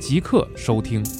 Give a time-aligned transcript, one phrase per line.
[0.00, 1.19] 即刻收听。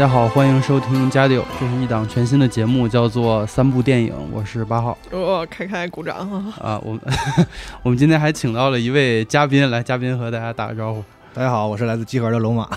[0.00, 6.54] 家好，欢迎收听《加六》，这是一档全新的节目，叫做《三部电影》，我是八号哦，开开鼓掌啊！
[6.58, 6.80] 啊。
[6.82, 7.00] 我们
[7.84, 11.04] 我们今天还请到了一位嘉宾，来，嘉宾和大家打个招呼。
[11.34, 12.64] 大家好，我是来自集合的龙马，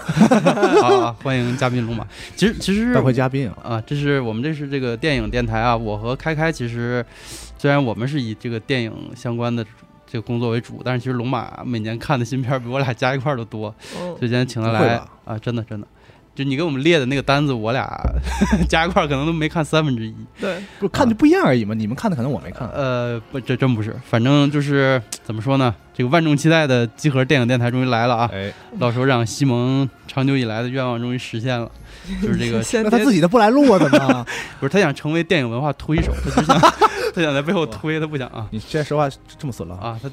[0.82, 2.06] 好啊，欢迎嘉宾龙马。
[2.36, 5.78] 其实其实带回嘉宾啊，啊，这是我们这是这个电影电台啊。
[5.78, 7.06] 我和开开其实
[7.58, 9.66] 虽然我们是以这个电影相关的
[10.06, 15.88] 这个工作为主，但是其实龙马每年看的新片比我俩加一块儿都多，嗯所以今天请他来啊，真的真的。
[16.36, 17.88] 就你给我们列的那个单子，我俩
[18.68, 20.16] 加一块儿可能都没看三分之一。
[20.40, 21.76] 对，不看的不一样而已嘛。
[21.76, 25.74] 你们看的可能我没看，呃，不，这真不是，反正就是怎么说呢？
[25.94, 28.30] 这个万众期待的集合电影电台终于来了啊！
[28.34, 31.70] 哎，老首长西蒙长久以来的愿望终于实现了，
[32.20, 34.26] 就是这个 先那他自己都不来录啊，怎么？
[34.60, 36.60] 不是他想成为电影文化推手，他只想
[37.14, 39.08] 他想在背后推，他不想啊你现在说话
[39.38, 39.76] 这么损了？
[39.76, 40.10] 啊他。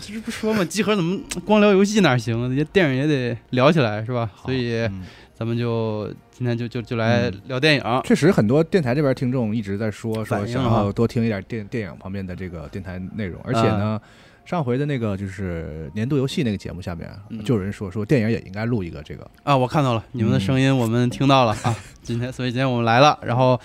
[0.00, 2.48] 这不说嘛，集合怎么光聊游戏哪行？
[2.48, 4.28] 人家电影也得聊起来是吧？
[4.44, 5.02] 所以嗯
[5.34, 7.82] 咱们就今天就就就来嗯聊电影。
[8.04, 14.00] 确实很多电台这边听众一直在说说想要多听一点电电影方面的这个电台内容，而且呢。
[14.44, 21.72] 上回的那个就是年度游戏那个节目下面，嗯就有人说说电影也应该录一个这个，啊，我看到了你们的声音，我们听到了啊。
[22.02, 23.16] 今天，所以今天我们来了。
[23.22, 23.58] 然后，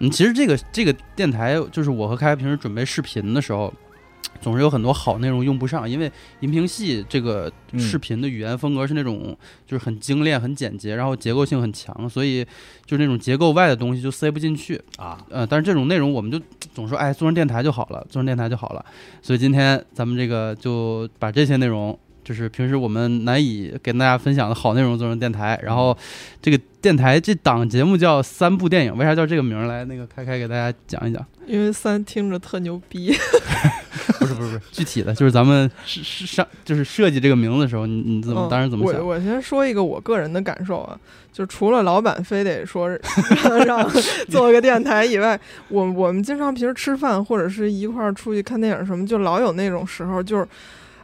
[0.00, 3.72] 嗯，其实这个这个电台，就是我和开开平时准备视频的时候，
[4.42, 6.10] 总是有很多好内容用不上，因为
[6.40, 9.34] 银屏系这个嗯视频的语言风格是那种
[9.66, 12.44] 就是很精炼、很简洁，然后结构性很强，所以
[12.84, 15.24] 就是那种结构外的东西就塞不进去啊。
[15.30, 16.38] 呃，但是这种内容我们就
[16.74, 18.84] 总说，哎，做成电台就好了，做成电台就好了。
[19.22, 21.98] 所以今天咱们这个就把这些内容。
[22.24, 25.98] 就是平时我们难以跟大家分享的好内容做成电台，然后
[26.40, 29.84] 这个电台这档节目叫三部电影，为啥叫这个名儿来？
[29.86, 31.26] 那个开开给大家讲一讲。
[31.48, 33.16] 因为三听着特牛逼，不
[34.34, 39.00] 是 不是不是，具体的就是咱们是是上就是设计这个名字的时候，你你怎么嗯当时怎么想？
[39.00, 40.98] 我我先说一个我个人的感受啊，
[41.32, 42.88] 就除了老板非得说
[43.66, 43.88] 让
[44.28, 45.38] 做个电台以外，
[45.68, 50.46] 我我们经常平时吃饭或者是一块儿出去看电影什么，就老有那种时候就是。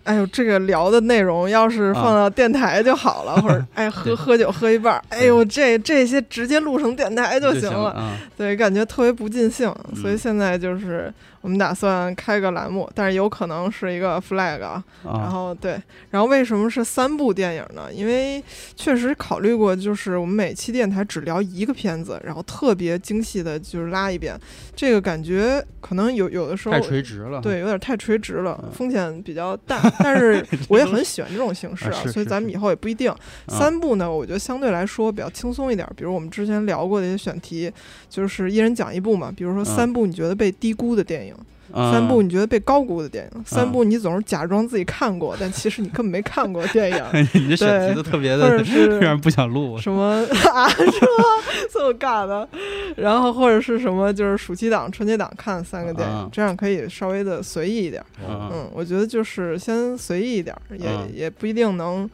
[0.04, 7.90] 哎呦，这个聊的内容要是放到电台就好了，或者哎喝喝酒喝一半儿，哎呦这这些直接录成电台就就行了。
[7.90, 8.16] 啊。
[8.34, 11.12] 对，感觉特别不尽兴，所以嗯现在就是
[11.48, 14.84] 我们打算开个栏目，但是有可能是一个 flag 啊。
[15.02, 15.80] 然啊，后对，
[16.10, 17.90] 然后为什么是三部电影呢？
[17.90, 18.44] 因为
[18.76, 24.38] 确实考虑过，就是我们每期电台只聊一个片子，然后特别精细的就是拉一遍，
[24.76, 27.40] 这个感觉可能有有的时候太垂直了。
[27.40, 29.80] 对，有点太垂直了嗯，风险比较大。
[30.00, 33.10] 但是我也很喜欢这种形式啊 所以咱们以后也不一定。
[33.10, 33.16] 啊
[33.48, 35.88] 三部呢，我觉得相对来说比较轻松一点。
[35.96, 37.72] 比如我们之前聊过的一些选题，
[38.10, 39.32] 就是一人讲一部嘛。
[39.34, 41.34] 比如说嗯三部你觉得被低估的电影，
[41.72, 47.04] 嗯三部你觉得被高估的电影，三部你总是假装自己看过，但其实你根本没看过电影，
[47.34, 49.78] 你这选题都特别或者的是 让人不想录。
[49.78, 51.24] 什么 啊，是吗？
[51.72, 52.48] 这么尬的，
[52.96, 58.02] 然后或者是什么，就是暑期档、春节档看三个电影，啊这样可以稍微的随意一点。
[58.26, 62.08] 嗯，嗯，我觉得就是先随意一点，也、嗯也不一定能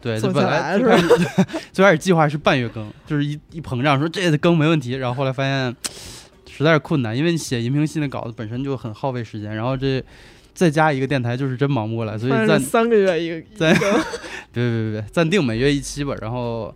[0.00, 5.74] 对，做就本下来是吧最开始最开始计划是半月更，就是一一膨胀说这更没问题，然后后来发现
[6.56, 10.02] 实在是困难，因为你写银屏系的稿子本身就很耗费时间，然后这
[10.54, 13.92] 再加一个电台就是真忙不过来，所以暂三个月一个 一暂个，
[14.52, 16.14] 别别别别，暂定每月一期吧。
[16.22, 16.74] 然后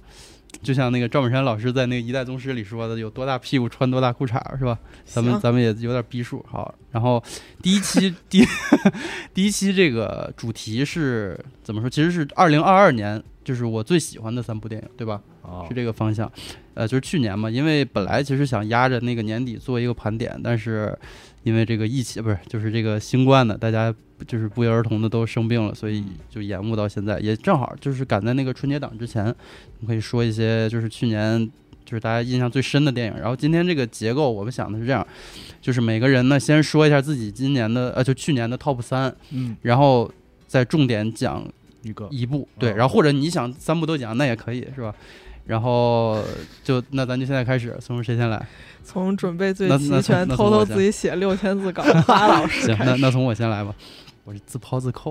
[0.62, 4.78] 就像那个赵本山老师在那个《一代宗师》里说的，有多大屁股穿多大裤衩，是吧？
[5.06, 6.44] 咱们咱们也有点逼数。
[6.46, 7.22] 好，然后
[7.62, 8.44] 第一期第
[9.32, 11.88] 第一期这个主题是怎么说？
[11.88, 15.20] 其实是二零二二年，就是我最喜欢的三部电影，对吧？
[15.42, 16.30] 哦是这个方向。
[16.74, 20.96] 呃，就是去年嘛，因为本来其实想压着那个年底做一个盘点，但是
[21.42, 23.92] 因为这个疫情不是就是这个新冠的，大家
[24.24, 29.32] 就是不约而同的都生病了，所以就延误到现在，也正好就是赶在那个春节档之前，我
[29.80, 31.44] 们可以说一些就是去年
[31.84, 33.18] 就是大家印象最深的电影。
[33.18, 35.04] 然后今天这个结构，我们想的是这样，
[35.60, 40.08] 就是每个人呢先说一下自己今年的呃就去年的 top 三，嗯，然后
[40.46, 41.44] 再重点讲
[41.82, 44.94] 一个一部，对，哦然后或者你想三部都讲，那也可以，是吧？
[45.46, 46.22] 然后
[46.62, 48.46] 就那咱就现在开始，从谁先来？
[48.84, 53.74] 从准备最齐全，偷偷自己写六千字稿的花老师行，那那从我先来吧，
[54.24, 55.10] 我是自抛自扣。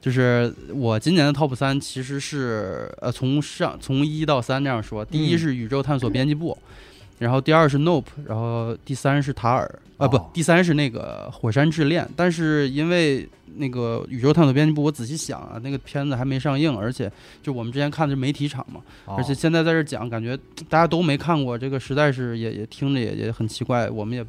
[0.00, 6.56] 就是我今年的 top 三其实是呃从上从一到三这样说，第一嗯是宇宙探索编辑部，
[7.18, 12.08] 然后第二是 Nope，然后第三是塔尔啊不哦，第三是那个火山之恋。
[12.14, 17.10] 但是因为那个宇宙探索编辑部，我仔细想啊，那个片子还没上映，而且
[17.42, 19.16] 就我们之前看的是媒体场嘛，哦。
[19.16, 20.36] 而且现在在这讲，感觉
[20.68, 24.24] 大家都没看过，这个实在是也也听着也也很奇怪，我们也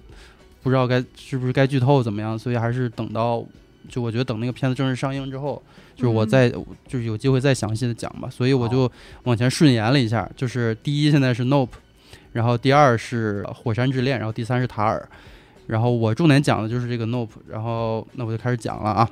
[0.64, 3.46] 不知道该是不是该剧透怎么样，所以还是等到
[3.88, 5.62] 就我觉得等那个片子正式上映之后，
[5.96, 6.30] 就是我嗯。
[6.30, 8.92] 再、就是有机会再详细的讲吧，所以我就
[9.24, 11.70] 往前顺延了一下，就是第一现在是 Nope，
[12.34, 15.08] 然后第二是火山之恋，然后第三是塔尔。
[15.68, 19.08] 然后我重点讲的就是这个 Nope，然后那我就开始讲了啊。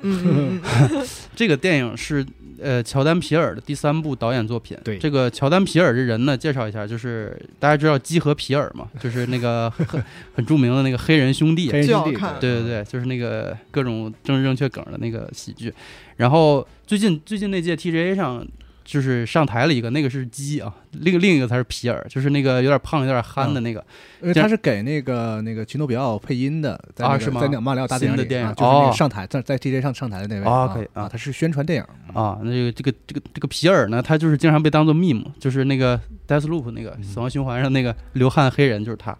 [1.36, 2.26] 这个电影是
[2.60, 4.76] 呃乔丹皮尔的第三部导演作品。
[4.82, 10.04] 对这个乔丹皮尔这人呢，介绍一下，就是大家知道基和皮尔嘛， 就是那个 很
[10.34, 11.70] 很著名的那个黑人兄弟。
[11.70, 15.72] 黑人兄弟对对对，就是那个各种政治正确梗的那个喜剧。
[16.16, 18.44] 然后最近最近那届 TGA 上。
[18.88, 23.84] 就是上台了一个，那个是鸡啊，另另一个才是皮尔，就是那个有点胖、有点憨的那个。
[24.22, 39.14] 因为他是给那个那个奇诺比奥配音的，在是吗在那马里奥大电影里的电影啊就是那哦个上台在在 TJ 上上台的那位啊可以啊啊，他是宣传电影啊，那个这个这个这个皮尔呢，他就是经常被当做 meme，就是那个 Deathloop 那个嗯死亡循环上那个流汗黑人，就是他。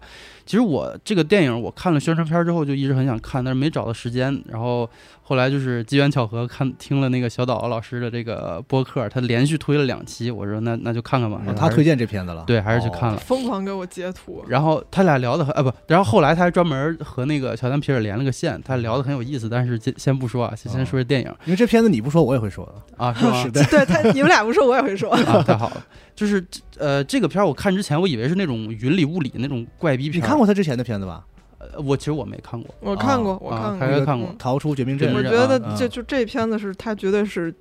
[0.49, 4.35] 其实我这个电影我看了宣传片之后就一直很想看，但是没找到时间。
[4.47, 4.89] 然后
[5.21, 11.39] 后来就是机缘巧合看听了那个小岛老师的这个播客，他连续推了两期，我说那那就看看吧。
[11.55, 13.17] 他推荐这片子了，对，还是去看哦了。
[13.19, 23.43] 疯狂给我截图，然后他俩聊的很啊不，然后后来他还专门和那个乔丹皮尔连了个线，他聊的很有意思，但是先先不说啊，先先说这电影因为这片子你不说我也会说的，啊，是吗？
[23.53, 25.11] 对他，你们俩不说，我也会说。
[25.11, 25.85] 啊，太好了！
[26.19, 26.45] 就是
[26.77, 30.21] 呃，这个片儿我看之前，我以为是那种云里雾里那种怪逼片。
[30.21, 30.37] 你看？
[30.37, 31.25] 过他之前的片子吧？
[31.59, 32.75] 呃，我其实我没看过。
[32.81, 37.55] 我看过，我啊看过，他应该看过嗯逃出绝命镇我觉得啊这就这片子是他绝对是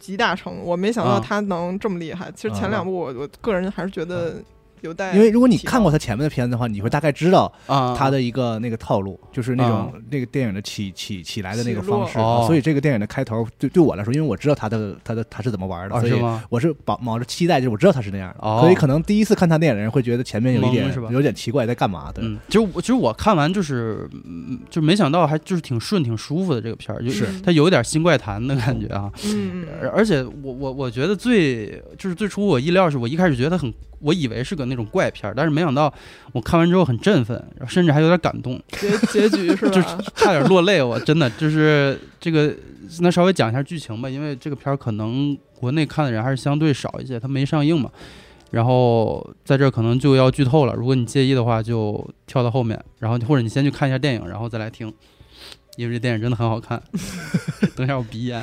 [0.00, 2.32] 集大成，我没想到啊他能这么厉害。
[2.34, 4.42] 其实前两部我我个人还是觉得
[4.82, 12.14] 有待，因为如果你看过他前面的片子的话，你会大概知道啊，他的一个那个套路，就是那种啊那个电影的起起起来的那个方式。
[12.46, 16.20] 所以这个电影的开头对对我来说，因为我知道他的他的他是怎么玩的，所以？
[16.48, 22.10] 我是抱冒着期待，就是我知道他是那样的，哦所以可能第一次看他电影的人会觉得前面有一点是吧有点奇怪，在干嘛？
[22.12, 29.10] 的，嗯，其实我其实我看完就是，嗯，就没想到还就是挺顺挺舒服的这个片儿，就是它有一点新怪谈的感觉啊。
[29.24, 35.92] 嗯嗯而而且我我我觉得最就是最出乎我意料是，我一开始觉得很，我以为是个那种怪片儿，但是没想到
[36.32, 38.60] 我看完之后很振奋，甚至还有点感动。
[38.72, 39.80] 结结局是 就？
[40.14, 42.54] 差点落泪，我真的就是这个，
[43.00, 47.90] 那稍微讲一下剧情吧，因为这个片儿可能国内看的人还是相对少一些，它没上映嘛。
[48.50, 54.92] 然后在这儿可能就要剧透了，如果你介意的话，就跳到后面，然后或者你先去看一下电影，然后再来听，
[55.76, 56.82] 因为这电影真的很好看。
[57.76, 58.42] 等一下我鼻炎。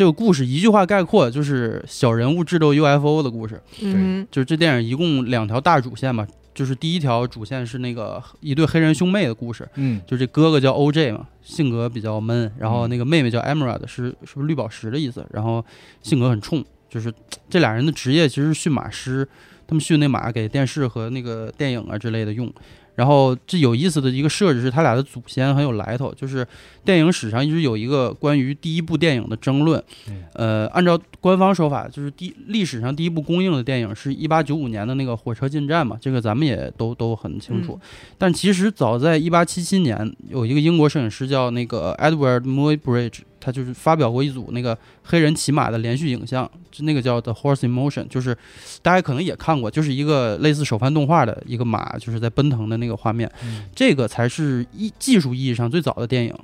[0.00, 3.60] 这个故事一句话概括就是小人物智斗 UFO 的故事。
[3.82, 15.22] 嗯就是这电影一共两条大主线嘛，就是第一条主线是那个一对黑人兄妹的故事，嗯，就这哥哥叫 OJ 嘛，性格比较闷，然后嗯那个妹妹叫 Emerald，是是不是绿宝石的意思？
[15.34, 15.62] 然后
[16.00, 17.12] 性格很冲，就是
[17.50, 19.28] 这俩人的职业其实是驯马师，
[19.66, 22.50] 他们驯那马给电视和那个电影啊之类的用。
[22.96, 26.46] 然后这有意思的一个设置是，他俩的祖先很有来头，就是
[26.84, 29.82] 电影史上一直有一个关于第一部电影的争论。
[30.08, 37.78] 嗯呃，按照官方说法，就是第历史上第一部公映的电影是一八九五年的那个《火车进站》嘛，这个咱们也都都很清楚。
[38.16, 48.34] 但其实早在一八七七年，有一个英国摄影师叫那个 Edward Muybridge，他就是发表过一组那个黑人骑马的连续影像，就那个叫 The Horse in Motion，就是
[48.80, 56.34] 大家可能也看过，就是一个类似手翻动画的一个马就是在奔腾的那个画面，嗯这个才是一技术意义上最早的电影。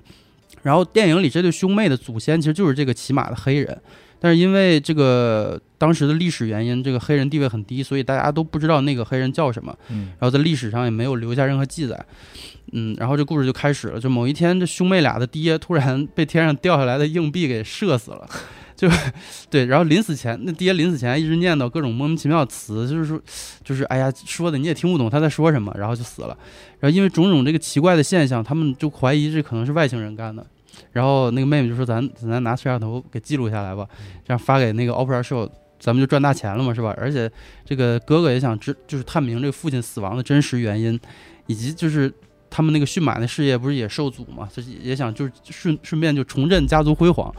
[0.66, 3.80] 然后电影里这对兄妹的祖先其实就是这个骑马的黑人，
[4.18, 9.73] 但是因为这个当时的历史原因，这个黑人地位很低，所以大家都不知道那个黑人叫什么。
[9.90, 12.04] 嗯然后在历史上也没有留下任何记载。
[12.73, 14.00] 嗯，然后这故事就开始了。
[14.00, 18.28] 就某一天，这兄妹俩的爹突然被天上掉下来的硬币给射死了，
[18.75, 18.90] 就
[19.49, 19.66] 对。
[19.66, 23.20] 然后临死前，那爹临死前一直念叨各种莫名其妙的词，就是说，
[23.62, 26.37] 就是哎呀，说的你也听不懂他在说什么，然后就死了。
[26.80, 30.44] 然后因为种种这个奇怪的现象，他们就怀疑这可能是外星人干的。
[30.97, 33.87] 然后那个妹妹就说：“咱咱拿摄像头给记录下来吧，
[34.25, 35.47] 这样发给那个 Opera Show，
[35.79, 36.95] 咱们就赚大钱了嘛，是吧？
[36.97, 37.31] 而且
[37.67, 40.99] 这个哥哥也想知，就是探明这个父亲死亡的真实原因，
[41.49, 42.11] 以及就是
[42.49, 47.31] 他们那个驯马的事业不是也受阻嘛，就是也想就是顺顺便就重振家族辉煌。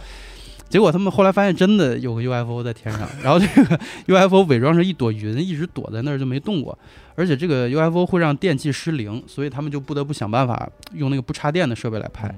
[0.70, 6.78] 结果他们后来发现真的有个 UFO 在天上， 然后这个 UFO 伪装成一朵云，一直躲在那儿就没动过。
[7.16, 12.30] 而且这个 UFO 会让电器失灵，所以他们就不得不想办法用那个不插电的设备来拍。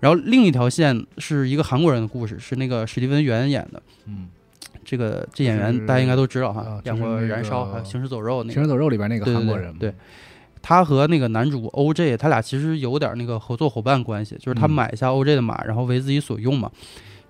[0.00, 3.82] 然后另一条线是一个韩国人的故事，是那个史蒂文·元演的。
[4.06, 4.28] 嗯，
[4.84, 8.54] 这个这演员大家应该都知道哈，啊演过《燃烧》个还有《行尸走肉》那个。
[8.54, 9.94] 行尸走肉里边那个对对韩国人，对对
[10.62, 16.70] 他和那个男主 OJ，他俩其实有点那个合作伙伴关系，就是他嗯买下 OJ 的马，然后为自己所用嘛。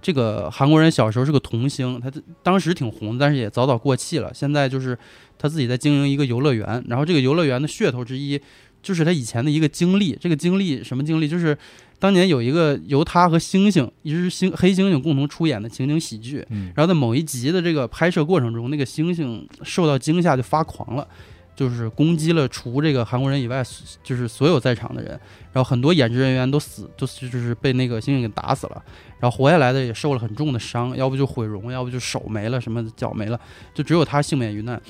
[0.03, 2.11] 这个韩国人小时候是个童星，他
[2.43, 4.33] 当时挺红，但是也早早过气了。
[4.33, 4.97] 现在就是
[5.39, 8.41] 他自己在经营一个游乐园，然后这个游乐园的噱头之一
[8.83, 10.17] 就是他以前的一个经历。
[10.19, 11.29] 这个经历什么经历？
[11.29, 11.57] 就是
[12.01, 21.07] 当年有一个由他和猩猩，一只猩黑猩猩共同出演的情景喜剧，嗯，然后在某一集的这个拍摄过程中，那个猩猩受到惊吓就发狂了，
[21.55, 23.63] 就是攻击了除这个韩国人以外，
[24.03, 25.11] 就是所有在场的人。
[25.53, 28.83] 然后很多演职人员都死，都是就是被那个猩猩给打死了。
[29.19, 33.39] 然后活下来的也受了很重的伤，要不就毁容，要不就手没了，什么脚没了，
[33.75, 34.81] 就只有他幸免于难。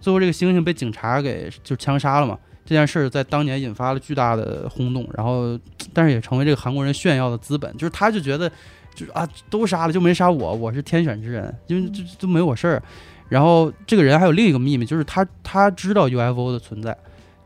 [0.00, 2.38] 最后这个猩猩被警察给就枪杀了嘛。
[2.64, 5.58] 这件事儿在当年引发了巨大的轰动，然后
[5.92, 8.48] 但是也成为这个韩国人炫耀的资本，就是他就觉得
[8.94, 12.82] 就是啊都杀了就没杀我，我是天选之人，因为这这都没我事儿。
[13.28, 16.96] 然后这个人还有另一个秘密，就是他他知道 UFO 的存在，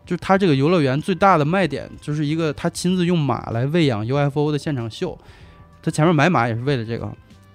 [0.04, 5.16] 就是他这个游乐园最大的卖点就是一个他亲自用马来喂养 UFO 的现场秀，
[5.82, 7.08] 他前面买马也是为了这个。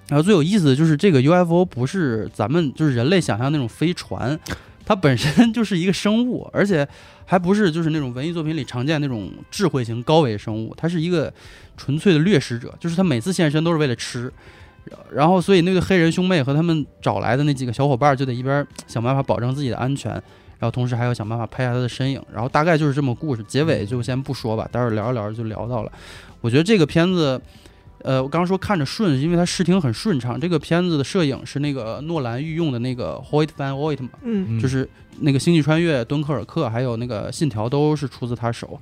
[0.08, 4.38] 然后最有意思的就是这个 UFO 不是咱们就是人类想象那种飞船，
[4.92, 6.86] 它本身 就是一个生物，而且
[7.26, 11.34] 还不是就是那种文艺作品里常见那种智慧型高维生物，它是一个
[11.78, 14.30] 纯粹的掠食者，就是他每次现身都是为了吃。
[15.14, 22.22] 然后，所以那个黑人兄妹和他们找来的那几个小伙伴就得一边想办法保证自己的安全，然后同时还要想办法拍下他的身影。
[22.34, 25.92] 然后大概就是这么故事，结尾就先不说吧，待会儿聊着聊着就聊到了。
[26.42, 27.40] 我觉得这个片子，
[28.04, 30.40] 呃，我刚刚说看着顺，因为它视听很顺畅。
[30.40, 34.88] 这个片子的摄影是那个诺兰御用的那个 Hoyt Van Hoyt 嘛，嗯就是
[35.20, 38.80] 那个《星际穿越》、《敦刻尔克》还有那个《信条》都是出自他手。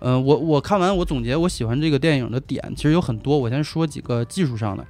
[0.00, 4.86] 嗯、我我看完我总结我喜欢这个电影的点，其实有很多，我先说几个技术上的。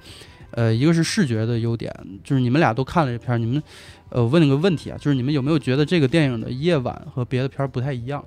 [0.51, 1.89] 呃，一个是视觉的优点，
[2.25, 3.63] 就是你们俩都看了这片儿，你们
[4.09, 8.21] 呃问了个问题啊，就是你们有没有觉得这个电影的夜晚和别的片儿不太一样？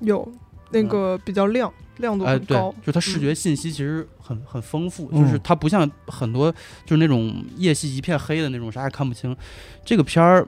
[0.00, 0.30] 有
[0.70, 6.50] 那个比较亮，亮度哎，对很高，，就是它视嗯觉信息其实很很丰富，嗯就是它不像很多
[6.84, 9.36] 就是那种夜戏一片黑的那种，啥也看不清。
[9.84, 10.46] 这个片儿，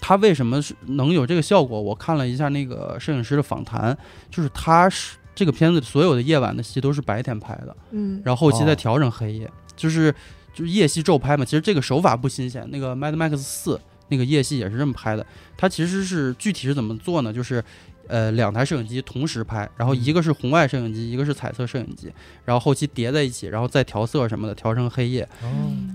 [0.00, 1.80] 它为什么是能有这个效果？
[1.80, 3.96] 我看了一下那个摄影师的访谈，
[4.30, 10.14] 就是他是这个片子所有的夜晚的戏都是白天拍的，嗯，然后后期再哦调整黑夜，就是
[10.52, 11.44] 就是夜戏昼拍嘛。
[11.44, 13.76] 其实这个手法不新鲜，那个《Mad Max 四》
[14.08, 15.24] 那个夜戏也是这么拍的。
[15.56, 17.32] 它其实是具体是怎么做呢？
[17.32, 17.62] 就是
[18.10, 22.12] 呃两台摄影机同时拍，然后一个是红外摄影机，一个是彩色摄影机，
[22.44, 25.22] 然后后期叠在一起，然后再调色什么的，调成黑夜。
[25.42, 25.48] 哦，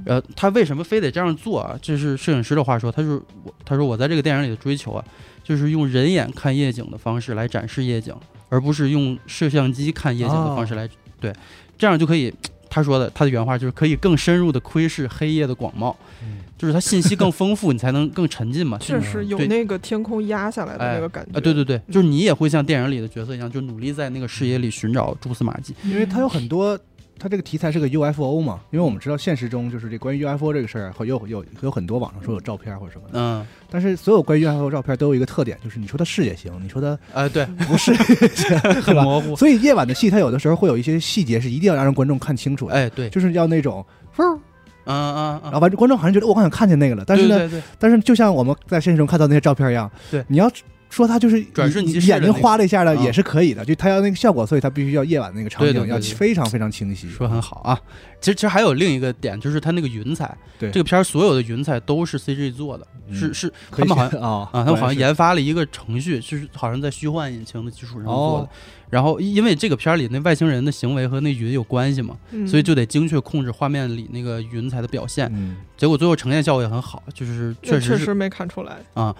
[0.05, 1.77] 呃，他为什么非得这样做啊？
[1.81, 5.03] 这是摄影师的话说，他是我他说我在这个电影里的追求啊，
[5.43, 8.15] 就是用人眼看夜景的方式来展示夜景，
[8.49, 11.33] 而不是用摄像机看夜景的方式来、对，
[11.77, 12.33] 这样就可以。
[12.67, 18.77] 他说的，他的原话就是可以更深入的窥视黑夜的广袤，嗯就是它信息更丰富，你才能更沉浸嘛。
[18.79, 21.37] 确实有那个天空压下来的那个感觉。
[21.37, 25.75] 啊，对对对，就是你也会像电影里的角色一样，就努力在那个视野里寻找蛛丝马迹。
[25.83, 26.79] 因为它有很多
[27.17, 37.97] 它这个题材是个 UFO 嘛，因为我们知道现实中就是这关于 UFO 这个事儿，会有有有很多网上说有照片或者什么的，嗯，但是所有关于 UFO 照片都有一个特点，就是你说它是也行，你说它呃，对，不是也
[38.35, 39.03] 行， 对吧？
[39.03, 43.85] 模糊，所以夜晚的戏，它有的时候会有一些细节是一定要让观众看清楚的，哎，对，就是要那种，
[44.17, 44.39] 嗯
[44.85, 50.49] 嗯嗯，然后完观众好像觉得我好像看见那个了，但是呢，但是就像我们在现实中看到那些照片一样，对，你要
[50.89, 57.09] 说他就是转瞬你你眼睛花了一下的啊也是可以的，就他要那个效果，所以他必须要夜晚那个场景要非常非常清晰。
[57.09, 57.79] 说很好啊。
[58.21, 68.45] 其实其实还有另一个点，就是他那个云彩，对这个片儿所有的云彩都是 CG 做的，嗯是是可以他们好像啊 啊，他们好像研发了一个程序，就是好像在虚幻引擎的基础上做的。
[68.45, 68.49] 哦
[68.87, 75.29] 然后因为这个片儿里那外星人的行为和那云有关系嘛，嗯所以就得精确控制画面里那个云彩的表现。
[75.33, 78.77] 嗯结果最后呈现效果也很好，就是确实确实没看出来。
[78.93, 79.13] 啊，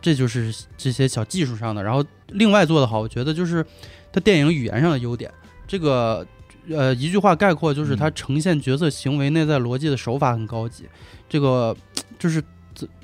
[0.00, 1.82] 这就是这些小技术上的。
[1.82, 3.64] 然后另外做的好，我觉得就是
[4.12, 5.30] 它电影语言上的优点。
[5.66, 6.26] 这个
[6.68, 10.84] 呃一句话概括就是它嗯呈现角色行为内在逻辑的手法很高级。
[11.28, 11.76] 这个
[12.18, 12.42] 就是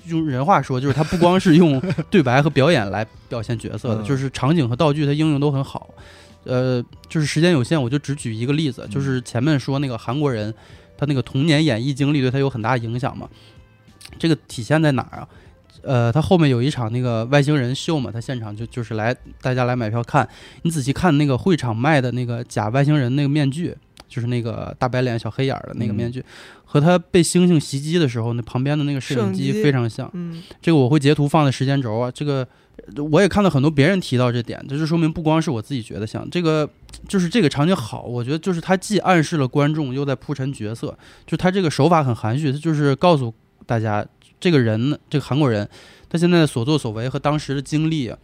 [0.06, 5.88] 用人话说，就是它不光是用对白和表演来表现角色的，嗯就是场景和道具它应用都很好。
[6.44, 10.54] 呃，就是时间有限，我就只举一个例子，就是前面说那个韩国人，
[10.96, 13.28] 他那个童年演艺经历对他有很大影响嘛。
[14.16, 15.28] 这个体现在哪儿啊？
[15.86, 20.28] 呃，他后面有一场那个外星人秀嘛，他现场就就是来大家来买票看。
[20.62, 23.74] 你仔细看那个会场卖的那个假外星人那个面具，
[24.08, 26.24] 就是那个大白脸小黑眼儿的那个面具，
[26.64, 30.10] 和他被猩猩袭击的时候那旁边的那个摄影机非常像。
[30.14, 32.10] 嗯，这个我会截图放在时间轴啊。
[32.10, 32.46] 这个
[32.94, 36.28] 呃我也看到很多别人提到这点，这就说明不光是我自己觉得像。
[36.30, 36.68] 这个
[37.08, 43.32] 就是这个场景好，我觉得就是他既暗示了观众，又在铺陈角色，就他这个手法很含蓄，他就是告诉
[43.64, 44.06] 大家
[44.38, 45.68] 这个人呢，这个韩国人
[46.08, 48.18] 他现在的所作所为和当时的经历啊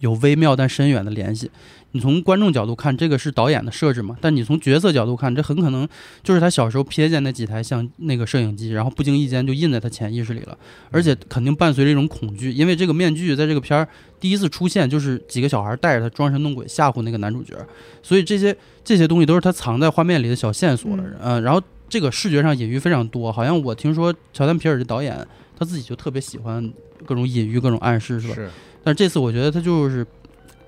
[0.00, 1.50] 有微妙但深远的联系。
[1.92, 4.14] 你从观众角度看，这个是导演的设置嘛？
[4.20, 5.88] 但你从角色角度看，这很可能
[6.22, 10.56] 就是他小时候瞥见那几台像那个摄影机，然后不经意间就印在他潜意识里了，
[10.90, 13.88] 而且肯定伴随着一种恐惧，因为这个面具在这个片儿
[14.20, 17.56] 第一次出现，就是几个小孩带着他装神弄鬼吓唬那个男主角，
[18.02, 21.02] 所以这些这些东西都是他藏在画面里的小线索了。
[21.02, 25.26] 嗯嗯、然后这个视觉上隐喻非常多，好像我听说乔丹皮尔这导演
[25.58, 26.72] 他自己就特别喜欢
[27.06, 28.34] 各种隐喻、各种暗示，是吧？
[28.34, 28.50] 是
[28.84, 30.06] 但是这次我觉得他就是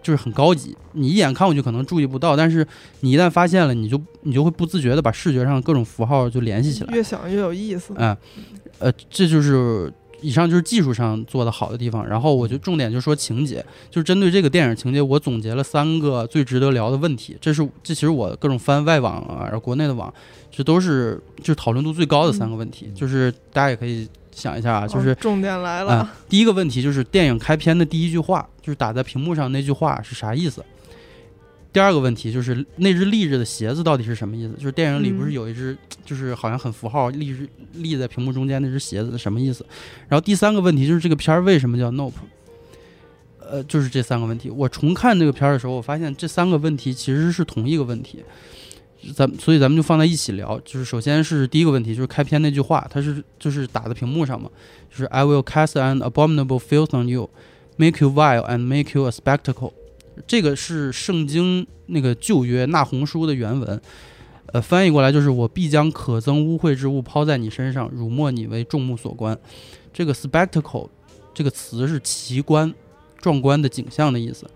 [0.03, 2.67] 就是很高级，你一眼看过去可能注意不到，但是
[3.01, 6.95] 你一旦发现了，你就你就会不自觉的把视觉上各种符号就联系起来。
[6.95, 7.93] 越想越有意思。
[7.97, 8.17] 嗯，
[8.79, 12.07] 呃，这就是以上就是技术上做的好的地方。
[12.07, 17.37] 然后我就重点就说情节，就是针对这个电影情节，我总结了三个最值得聊的问题。
[17.41, 20.13] 这是这其实我各种翻外网啊，然后国内的网，
[20.51, 22.91] 这都是就是讨论度最高的三个问题。
[22.95, 30.65] 就是大家也可以想一下啊，就是哦重点来了，啊，第一个问题就是电影开篇的第一句话，就是打在屏幕上那句话是啥意思？
[31.73, 34.55] 第二个问题就是那只立着的鞋子到底是什么意思？
[34.55, 39.65] 就是电影里不是嗯有一只， 就是好像很符号立着立在屏幕中间那只鞋子什么意思？
[40.09, 42.15] 然后第三个问题就是这个片儿为什么叫 Nope？
[43.39, 44.51] 呃，就是这三个问题。
[44.51, 48.23] 我重看这个片儿的时候，我发现这三个问题其实是同一个问题。
[49.15, 50.61] 咱所以咱们就放在一起聊。
[50.65, 54.51] 就是首先是第一个问题，就是开篇那句话，它是就是打在屏幕上嘛，
[54.91, 57.31] 就是 I will cast an abominable filth on you,
[57.77, 59.73] make you vile and make you a spectacle。
[60.27, 63.81] 这个是圣经那个旧约纳红书的原文，
[64.47, 69.39] 呃，翻译过来就是我必将可憎污秽之物抛在你身上，辱没你为众目所观。
[69.93, 70.89] 这个 spectacle
[71.35, 72.73] 这个词是奇观、
[73.19, 74.47] 壮观的景象的意思。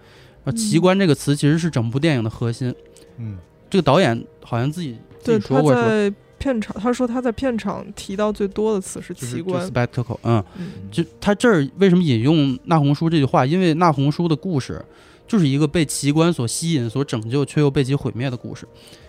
[0.44, 2.74] 啊奇嗯观这个词其实是整部电影的核心。
[3.16, 3.38] 嗯
[3.70, 13.46] 这个导演好像自己自对，他己说过说，在片场，他说他在片场提到最多的词是就是就奇观，spectacle，嗯，嗯就他这儿为什么引用纳红书这句话？
[13.46, 14.84] 因为纳红书的故事
[15.26, 18.66] 就是一个被奇观所吸引、所拯救却又被其毁灭的故事。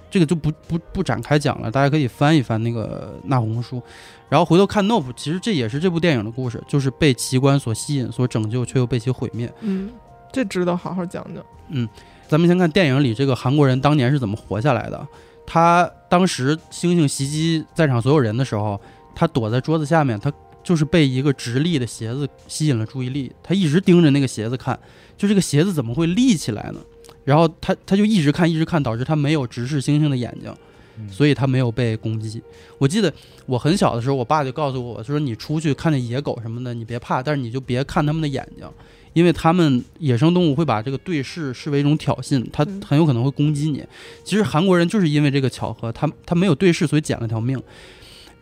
[0.10, 3.82] 这个就不不不展开讲了，大家可以翻一翻那个纳红书，
[4.30, 9.52] 然后回头看 Nope，其实这也是这部电影的故事，就是被奇观所吸引、所拯救却又被其毁灭。
[9.60, 9.92] 嗯，
[10.32, 11.44] 这值得好好讲讲。
[11.70, 11.90] 嗯
[12.28, 15.06] 咱们先看电影里这个韩国人当年是怎么活下来的。
[15.46, 18.80] 他当时猩猩袭击在场所有人的时候，
[19.14, 20.32] 他躲在桌子下面，他
[20.66, 24.78] 就是被一个直立的鞋子吸引了注意力，他一直盯着那个鞋子看，
[25.16, 26.80] 就这个鞋子怎么会立起来呢？
[27.24, 30.52] 然后他他就一直看一直看，导致他没有直视猩猩的眼睛，
[30.98, 32.42] 嗯所以他没有被攻击。
[32.80, 33.14] 我记得
[33.46, 38.68] 我很小的时候，我爸就告诉我，说你出去看见野狗什么的，你别怕，但是你就别看他们的眼睛，
[39.14, 43.84] 因为他们野生动物会把这个对视视为一种挑衅，它嗯很有可能会攻击你。
[44.24, 47.62] 其实韩国人就是因为这个巧合，他他没有对视，所以捡了条命。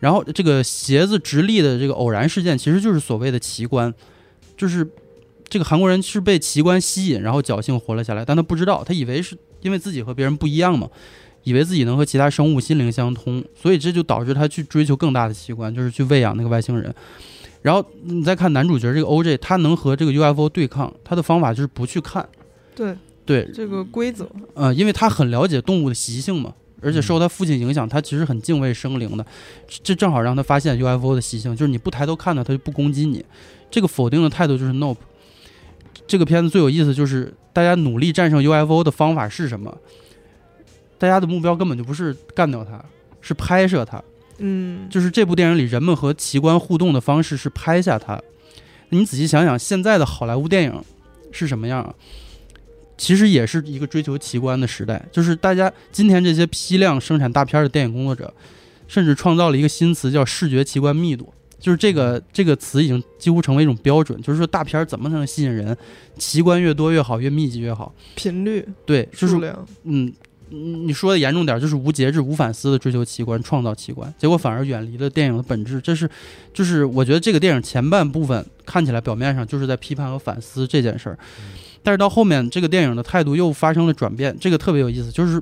[0.04, 3.90] 然后这个鞋子直立的这个偶然事件，其实就是所谓的奇观，
[4.54, 4.86] 就是
[5.48, 10.86] 这个韩国人是被奇观吸引，然后侥幸活了下来，但他不知道，他以为是因为自己和别人不一样嘛。
[11.44, 16.94] 以为自己能和其他生物心灵相通，所以这就导致他去追求更大的奇观，就是去喂养那个外星人。
[17.62, 22.26] 然后你再看男主角这个 OJ，他能和这个 UFO 对抗，他的方法就是不去看。
[22.74, 26.54] 对对，这个规则，呃，因为他很了解动物的习性嘛，
[26.84, 29.24] 而且受他父亲影响，他其实很敬畏生灵的。
[29.82, 33.24] 这正好让他发现 UFO 的习性，就是你不抬头看它，它就不攻击你。
[33.70, 34.98] 这个否定的态度就是 Nope。
[36.06, 39.74] 这个片子最有意思就是大家努力战胜 UFO 的方法是什么？
[40.98, 42.84] 大家的目标根本就不是干掉它，
[43.20, 44.02] 是拍摄它。
[44.38, 48.20] 嗯，就是这部电影里人们和奇观互动的方式是拍下它。
[48.90, 50.84] 你仔细想想，现在的好莱坞电影
[51.32, 51.94] 是什么样啊？
[52.96, 58.32] 其实也是一个追求奇观的时代，就是大家今天这些批量生产大片的电影工作者，
[58.86, 61.32] 甚至创造了一个新词叫视觉奇观密度。
[61.60, 65.74] 就是这个这个词已经几乎成为一种标准，就是说大片儿怎么才能吸引人？
[66.18, 67.94] 奇观越多越好，越密集越好。
[68.14, 70.12] 频率对，就是数量，嗯，
[70.50, 75.80] 你说的严重点儿，就是无节制、无反思的追求奇观、创造奇观，结果反而远离了电影的本质。
[75.80, 76.06] 这是，
[76.52, 81.18] 就是我觉得这个电影前半部分看起来表面上就是在批判和反思这件事儿，
[81.84, 85.12] 但是到后面这个电影的态度又发生了转变，这个特别有意思。
[85.12, 85.40] 就是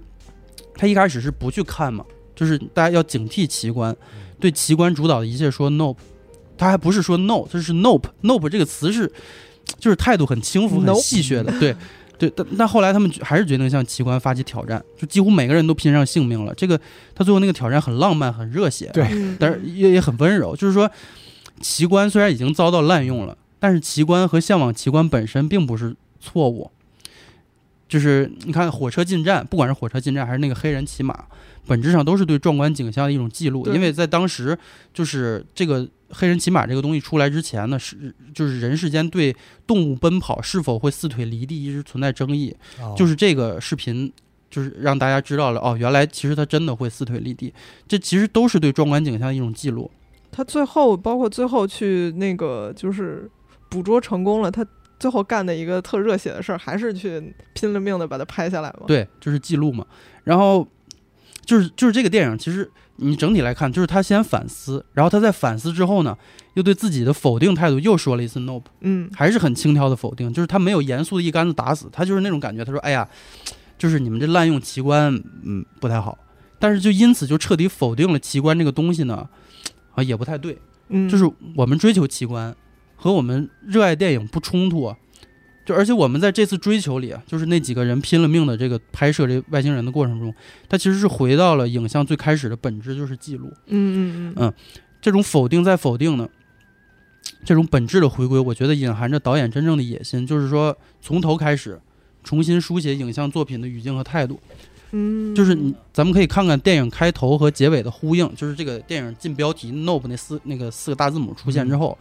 [0.74, 3.96] 他一开始是不去看嘛，就是大家要警惕奇观，
[4.38, 5.94] 对奇观主导的一切说 no，
[6.58, 9.10] 他还不是说 no，这是 nope，nope 这个词是
[9.78, 11.74] 就是态度很轻浮、很 Nope 戏谑的，对。
[12.18, 16.54] 对，但但后来他们还是决定向奇观发起挑战，就几乎每个人都拼上性命了。
[16.54, 16.78] 这个
[17.16, 20.54] 他最后那个挑战很浪漫、很热血，对嗯但是也也很温柔。
[20.54, 20.88] 就是说，
[21.60, 26.70] 奇观虽然已经遭到滥用了，但是奇观和向往奇观本身并不是错误。
[27.88, 31.26] 就是你看火车进站，不管是火车进站还是那个黑人骑马，
[31.66, 33.66] 本质上都是对壮观景象的一种记录。
[33.66, 34.58] 因为在当时，
[34.94, 42.56] 就是这个黑人骑马这个东西出来之前呢，是就是人世间对动物奔跑是否会四腿离地一直存在争议。
[42.80, 44.10] 哦就是这个视频，
[44.50, 47.52] 就是让大家知道了哦，原来其实它真的会四腿离地，
[47.86, 49.90] 这其实都是对壮观景象的一种记录。
[50.30, 53.30] 他最后包括最后去那个就是
[53.68, 54.66] 捕捉成功了，他
[55.02, 58.84] 最后干的一个特热血的事儿，还是去拼了命的把它拍下来嘛。
[58.86, 59.84] 对，就是记录嘛。
[60.22, 60.64] 然后
[61.44, 66.16] 就是就是这个电影，其实你整体来看，就是他先反思，然后他在反思之后呢，
[66.54, 72.64] 又对自己的否定态度又说了一次 nope，嗯，还是很轻佻的否定，就是他没有严肃的一竿子打死，他就是那种感觉。
[72.64, 73.08] 他说：“哎呀，
[73.76, 75.12] 就是你们这滥用奇观，
[75.42, 76.16] 嗯，不太好。”
[76.60, 79.28] 但是就因此就彻底否定了奇观这个东西呢，
[79.96, 80.56] 啊，也不太对。
[80.94, 82.54] 嗯，就是我们追求奇观
[83.02, 84.96] 和我们热爱电影不冲突啊。
[85.64, 90.32] 就而且我们在这次追求里啊，就是那几个人拼了命的这个拍摄这外星人的过程中，
[90.68, 93.46] 他其实是回到了影像最开始的本质，就是记录。
[93.66, 94.54] 嗯嗯嗯嗯
[95.00, 96.28] 这种否定再否定呢，
[97.44, 101.80] 这种本质的回归，我觉得隐含着导演真正的野心，就是说从头开始
[102.24, 104.40] 重新书写影像作品的语境和态度。
[104.90, 111.96] 嗯，就是你，咱们可以看看电影开头和结尾的呼应，就是这个电影进标题 “Nope” 那四那个四个大字母出现之后，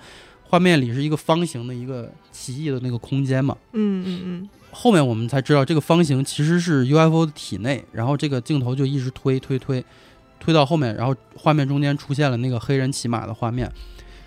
[0.52, 3.56] 画面里是一个方形的一个奇异的那个空间嘛。
[3.72, 9.82] 嗯嗯嗯后面我们才知道，这个方形其实是 UFO 的体内，然后这个镜头就一直推推推，
[10.42, 13.72] 推到后面，然后画面中间出现了那个黑人骑马的画面。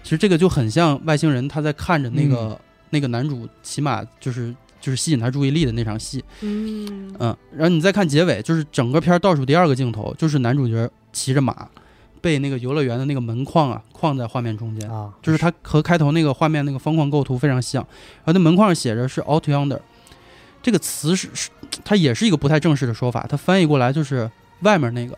[0.03, 2.59] 其实这个就很像外星人他在看着那个、
[2.89, 6.25] 那个男主骑马，就是就是吸引他注意力的那场戏。
[6.41, 11.69] 嗯嗯，然后你再看结尾，就是整个片儿倒数第二个镜头，就是男主角骑着马，
[12.25, 17.87] 被那个游乐园的那个门框啊框在画面中间，啊，就是它和开头那个画面那个方框构图非常像。
[18.25, 19.79] 然后那门框上写着是 “out yonder”，
[20.63, 21.51] 这个词是是
[21.85, 25.15] 它也是一个不太正式的说法，它翻译过来就是外面那个，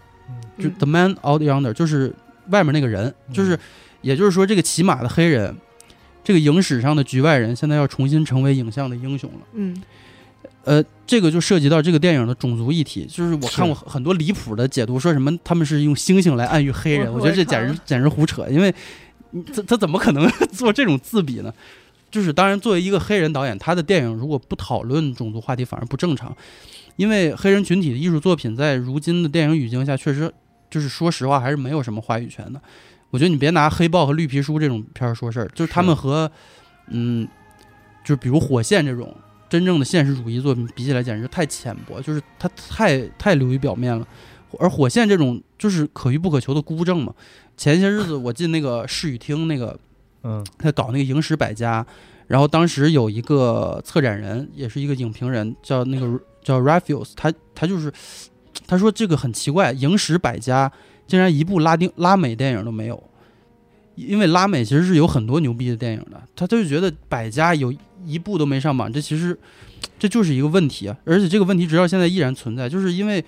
[0.59, 2.12] 就嗯 the man out yonder，就是
[2.49, 3.57] 外面那个人，就是
[4.03, 5.57] 也就是说这个骑马的黑人。
[6.25, 9.38] 这个影史上的局外人现在要重新成为影像的英雄了。
[9.53, 9.81] 嗯
[10.66, 18.74] 呃，这个就涉及到这个电影的种族议题，就是我看过很多离谱的解读，说什么他们是用猩猩来暗喻黑人，我我觉得这简直简直胡扯，因为
[19.31, 21.55] 你他他怎么可能 做这种自比呢？
[22.11, 26.37] 就是当然，作为一个黑人导演，他的电影如果不讨论种族话题，反而不正常，
[26.96, 30.33] 因为黑人群体的艺术作品在如今的电影语境下，确实
[30.68, 32.61] 就是说实话还是没有什么话语权的。
[33.11, 36.29] 我觉得你别拿黑豹和绿皮书这种片儿说事儿，就是他们和
[36.88, 37.26] 嗯，
[38.02, 39.14] 就是比如火线这种
[39.49, 44.07] 真正的现实主义作品比起来，简直太浅薄，就是它太太流于表面了。
[44.59, 47.13] 而火线这种就是可遇不可求的孤证嘛。
[47.57, 49.79] 前些日子我进那个视语厅，那个
[50.23, 51.85] 嗯他搞那个影史百家，
[52.27, 57.93] 然后当时有一个策展人，也是一个影评人，叫那个叫 Raphaels，他他就是
[58.67, 60.71] 他说这个很奇怪，影史百家
[61.07, 63.03] 竟然一部拉丁拉美电影都没有。
[63.95, 67.73] 因为拉美其实是有很多牛逼的电影的，他他就觉得百家有
[68.07, 69.37] 一部都没上榜，这其实
[69.99, 70.97] 这就是一个问题啊！
[71.05, 73.23] 而且这个问题直到现在依然存在，就是因为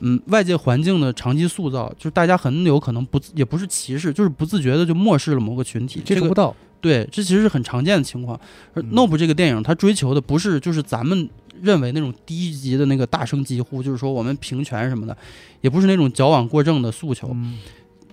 [0.00, 6.00] 嗯，外界环境的长期塑造，就是大家很有可能不也不是歧视，就是不自觉的就漠视了某个群体。
[6.04, 8.38] 这个接触不到，对，这其实是很常见的情况。
[8.74, 11.28] 而嗯 Nope 这个电影，它追求的不是就是咱们
[11.60, 15.16] 认为那种低级的那个大声疾呼，就是说我们平权什么的，
[15.60, 17.58] 也不是那种矫枉过正的诉求，嗯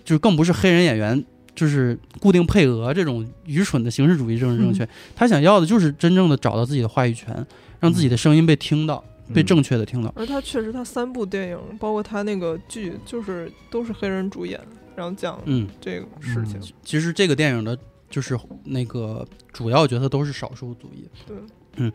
[0.04, 1.24] 就是更不是黑人演员
[1.56, 4.84] 就是固定配额这种愚蠢的形式主义政治正确。
[4.84, 7.46] 嗯他想要的就是真正的找到自己的话语权，
[7.80, 10.14] 让自己的声音被听到，被嗯正确的听到。
[10.16, 14.60] 而他确实，他三部电影，包括他那个剧，就是都是黑人主演，
[14.96, 16.60] 然后讲嗯，这个事情。
[16.84, 17.78] 其实这个电影的
[18.10, 21.08] 就是那个主要角色都是少数族裔。
[21.26, 21.38] 对，
[21.78, 21.92] 嗯，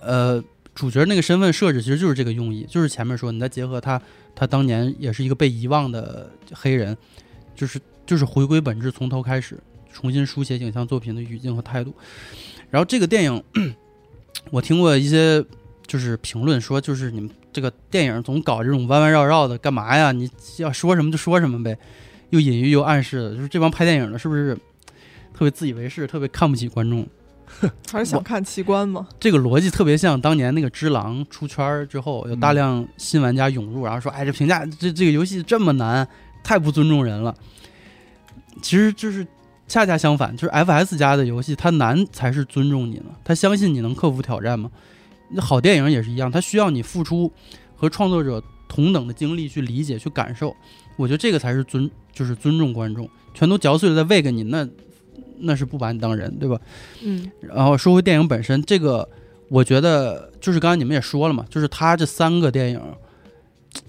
[0.00, 0.42] 呃，
[0.74, 4.00] 主角那个身份设置其实就是这个用意，就是前面说，你再结合他，
[4.34, 6.96] 他当年也是一个被遗忘的黑人，
[7.54, 9.60] 就是就是回归本质，从头开始，
[9.92, 11.92] 重新书写影像作品的语境和态度。
[12.70, 13.44] 然后这个电影，
[14.50, 15.44] 我听过一些
[15.86, 20.10] 就是评论说，就是你们这个电影总搞这种弯弯绕绕的，干嘛呀？
[20.10, 21.76] 你要说什么就说什么呗，
[22.30, 24.56] 又隐喻又暗示的，就是这帮拍电影的，是不是
[25.34, 27.06] 特别自以为是，特别看不起观众？
[27.92, 29.06] 还是想看奇观吗？
[29.20, 36.08] 这个逻辑特别像当年那个《只狼》出圈儿之后，有大量新玩家涌入，然后说：“哎，这评价这这个游戏这么难，
[36.42, 37.34] 太不尊重人了。”
[38.62, 39.26] 其实就是
[39.66, 44.70] 恰恰相反，就是 FS 家的游戏，它难才是尊重你呢，他相信你能克服挑战吗。
[45.30, 47.30] 那好电影也是一样，它需要你付出
[47.76, 50.56] 和创作者同等的精力去理解、去感受。
[50.96, 53.08] 我觉得这个才是尊，就是尊重观众。
[53.34, 54.66] 全都嚼碎了再喂给你，那
[55.40, 56.58] 那是不把你当人，对吧？
[57.02, 59.08] 嗯然后说回电影本身，这个
[59.48, 62.80] 我觉得就是刚才你们也说了嘛，就是他这三个电影，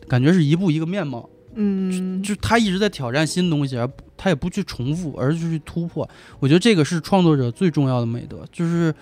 [0.08, 1.28] 感觉是一步一个面貌，
[1.62, 6.10] 嗯，就他一直在挑战新东西，而他也不去重复，而是去突破。
[6.40, 8.96] 我觉得这个是创作者最重要的美德，就是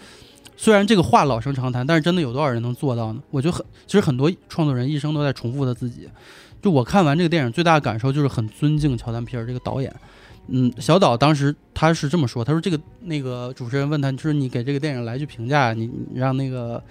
[0.55, 3.21] 虽然这个话老生常谈，但是真的有多少人能做到呢？
[3.29, 6.09] 我觉得很，其实很多创作人一生都在重复他自己。
[6.59, 9.95] 就我看完这个电影，最大的感受就是很尊敬乔丹皮尔这个导演。
[10.47, 16.83] 嗯，小岛当时他是这么说，他说这个那个主持人问他，就是你给这个电影来句评价，你让那个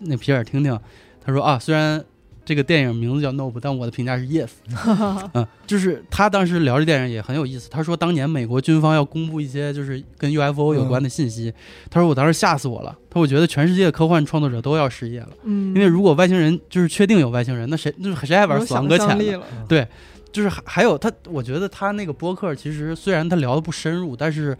[0.00, 0.76] 那皮尔听听。
[1.24, 2.04] 他说啊，虽然
[2.44, 4.50] 这个电影名字叫 Nope，但我的评价是 Yes。
[5.34, 7.70] 嗯，就是他当时聊这电影也很有意思。
[7.70, 11.52] 他说当年美国军方要公布一些就是跟 UFO 有关的信息，
[11.88, 12.96] 他说我当时吓死我了。
[13.08, 19.42] 他说我觉得全世界的科幻创作者都要失业了，嗯，因为如果外星人就是确定有外星人，那谁那谁还玩有死亡搁浅呢？
[19.68, 19.86] 对，
[20.32, 24.56] 就是还还有他，我觉得他那个播客其实虽然他聊的不深入，但是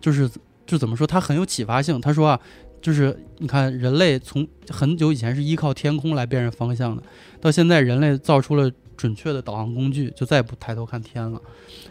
[0.00, 0.28] 就是
[0.66, 2.00] 就怎么说，他很有启发性。
[2.00, 2.40] 他说啊，
[2.82, 7.02] 就是你看人类从很久以前是依靠天空来辨认方向的，
[7.40, 11.40] 到现在人类造出了准确的导航工具，就再也不抬头看天了。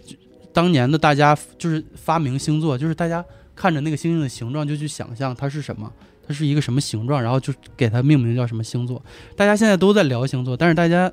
[0.06, 0.16] 就
[0.54, 3.26] 当年的大家就是发明星座，就是大家
[3.56, 5.92] 看着那个星星的形状就去想象它是什么。
[6.24, 9.04] 它是一个什么形状，然后就给它命名叫什么星座。
[9.36, 11.12] 大家现在都在聊星座，但是大家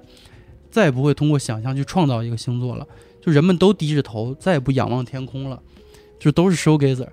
[0.70, 2.86] 再也不会通过想象去创造一个星座了，
[3.20, 5.60] 就人们都低着头，再也不仰望天空了，
[6.20, 7.08] 就都是 showgazer。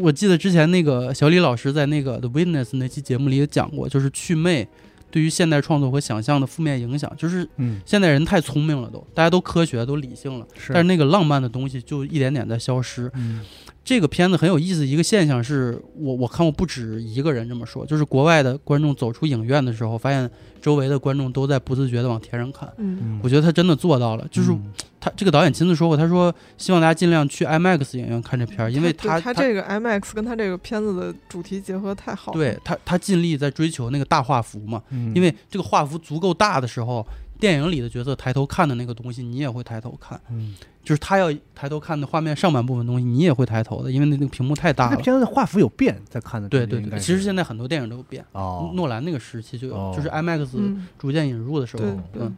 [0.00, 4.68] 我记得之前那个小李老师在那个 The Witness 那期节目里也讲过，就是祛魅
[5.10, 10.72] 对于现代创作和想象的负面影响，就是嗯，现代人太聪明了都，大家都科学都理性了，是。
[10.72, 13.10] 但是那个浪漫的东西就一点点在消失。
[13.14, 13.40] 嗯
[13.90, 20.30] 这个片子很有意思，一个现象是我我看过不止一个人这么说，就是国外的观众走出影院的时候，发现
[20.62, 22.72] 周围的观众都在不自觉的往天上看。
[23.20, 32.38] 我觉得他真的做到了，就是嗯他这个导演亲自说过，他说希望大家尽量去 IMAX 影院看这片儿，因为对他他这个 IMAX 跟他这个片子的主题结合太好了。
[32.38, 37.04] 对他他尽力在追求那个大画幅嘛，嗯因为这个画幅足够大的时候，
[37.40, 44.96] 电影里的角色抬头看的那个东西，你也会抬头看，嗯，就是他要抬头看的画面上半部分东西，你也会抬头的，因为那那个屏幕太大了。
[44.96, 48.24] 这片子画幅有变，在看的对对对，其实现在很多电影都有变。
[48.32, 51.82] 哦，诺兰那个时期就有，哦就是 IMAX 嗯，逐渐引入的时候，
[52.14, 52.36] 嗯，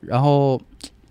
[0.00, 0.60] 然后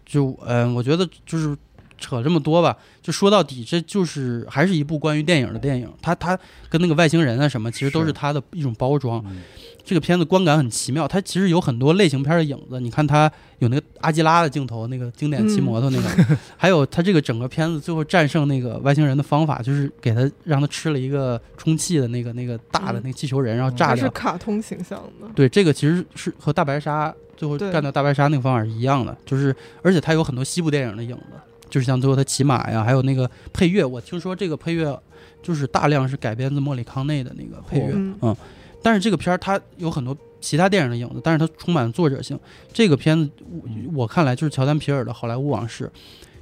[0.06, 1.58] 就嗯、我觉得就是
[2.02, 5.90] 扯这么多吧，就说到底，这就是还是一部关于电影的电影。
[6.02, 6.38] 它它
[6.68, 9.24] 跟那个外星人啊什么，其实都是是它的一种包装。
[9.26, 9.42] 嗯
[9.84, 12.80] 这个片子观感很奇妙，它其实有很多类型片的影子。
[12.80, 24.12] 你看它有那个阿基拉的镜头，那个经典骑摩托那个， 还有它这个整个片子最后战胜那个外星人的方法，就是给他让他吃了一个充气的那个那个大的嗯那个气球人，然后炸掉是掉。
[24.12, 25.28] 卡通形象的。
[25.34, 31.24] 对，这个其实是和大白鲨最后干掉大白鲨那个方法是一样的，就是而且它有很多西部电影的影子，
[31.72, 35.02] 就是像最后他骑马呀，还有那个配乐，我听说这个配乐
[35.42, 38.36] 就是大量是改编自莫里康内的那个配乐，嗯嗯，
[38.84, 42.38] 但是这个片儿它有很多其他电影的影子，但是它充满作者性。
[42.72, 45.90] 这个片子我我看来就是乔丹皮尔的《好莱坞往事》，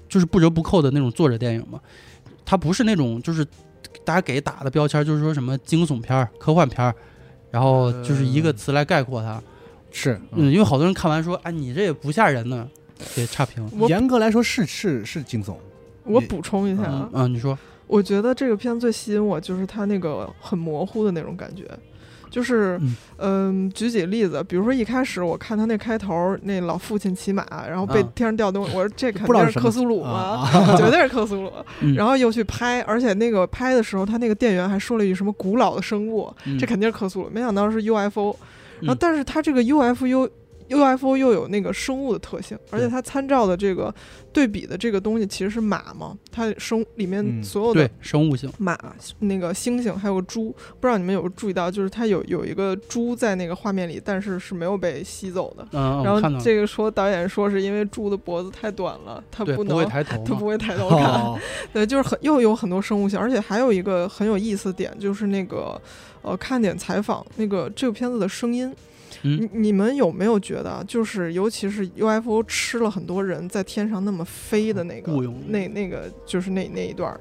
[0.09, 1.79] 就是不折不扣的那种作者电影嘛，
[2.43, 3.45] 它不是那种就是
[4.03, 6.95] 大家给打的标签，就是说什么惊悚片儿、科幻片儿，
[7.51, 9.41] 然后就是一个词来概括它。
[9.91, 12.69] 是，嗯，因为好多人看完说，哎，你这也不吓人呢，
[13.15, 13.67] 给差评。
[13.79, 15.55] 我严格来说是是是惊悚，
[16.03, 17.57] 我补充一下啊嗯，嗯，你说，
[17.87, 21.63] 我觉得这个片子最吸引我就是它那个很模糊的那种感觉，
[22.29, 31.51] 就是嗯嗯、举几个例子，比如说一开始我看他那开头，那老父亲骑马，然后被啊天上掉东西，我说这肯定是克苏鲁啊嘛， 绝对是克苏鲁。
[31.81, 38.35] 嗯然后又去拍，而且那个拍的时候，他那个店员还说了一句什么古老的生物，嗯这肯定是克苏鲁，没想到是 UFO。
[38.81, 40.29] 然后嗯，但是他这个 UFO
[40.69, 43.93] UFO 又有那个生物的特性，而且它参照的这个
[44.31, 48.77] 对比的这个东西其实是马嘛，它生里面嗯所有的对，生物性，马、
[49.19, 55.67] 那个猩猩还有个猪，不知道你们有没有注意到，就是它有有一个猪在那个画面里，但是是没有被吸走的。
[55.71, 60.99] 嗯，然后这个说导演说是因为猪的脖子太短了，它，不能不抬头它不，会 抬头看。
[60.99, 61.39] 哦，
[61.73, 65.81] 对，就是很又有很多生物性，而且还有一个很有意思的点，就是那个
[66.21, 68.71] 呃看点采访那个这个片子的声音。
[69.23, 69.41] 嗯。
[69.41, 75.11] 你你们有没有觉得啊，就是尤其是 UFO 吃了很多人在天上那么飞的那个
[75.47, 77.19] 那那个就是那那一段儿，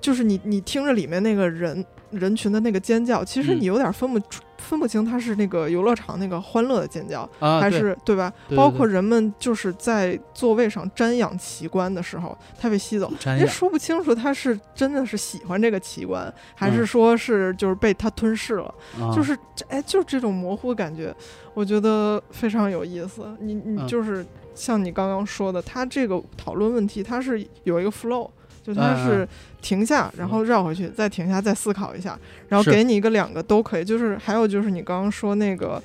[0.00, 3.60] 就是你你听着里面那个人人群的那个尖叫，其实嗯。
[3.60, 8.32] 你有点分不出、分不清它是那个游乐场那个欢乐的尖叫，啊，还是对吧？
[8.48, 18.74] 对对包括人们就是在座位上瞻仰奇观的时候，它被吸走，也说不清楚他是真的是喜欢这个奇观，还是嗯说是就是被它吞噬了。
[19.00, 21.14] 啊就是这哎，就是这种模糊的感觉，
[21.54, 23.26] 我觉得非常有意思。
[23.40, 28.28] 你你嗯就是像你刚刚说的，他这个讨论问题，它是有一个 flow，
[28.62, 29.28] 就嗯他是
[29.60, 33.84] 停下，然后绕回去，再停下，再思考一下，然后给你一个两个都可以。
[33.84, 35.82] 就是还有就是你刚刚说那个。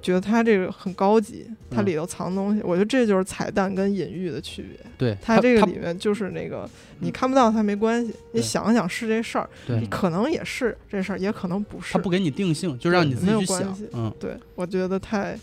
[0.00, 4.78] 觉得它这个很高级，它嗯里头藏东西，我觉得这就是彩蛋跟隐喻的区别。
[4.96, 11.92] 对它这个里面就是那个你嗯看不到它没关系，你想想是这事儿，你可能也是这事儿，也可能不是。
[11.94, 13.88] 他不给你定性，就让你自没己去想有关系。
[13.92, 15.36] 嗯，对，我觉得太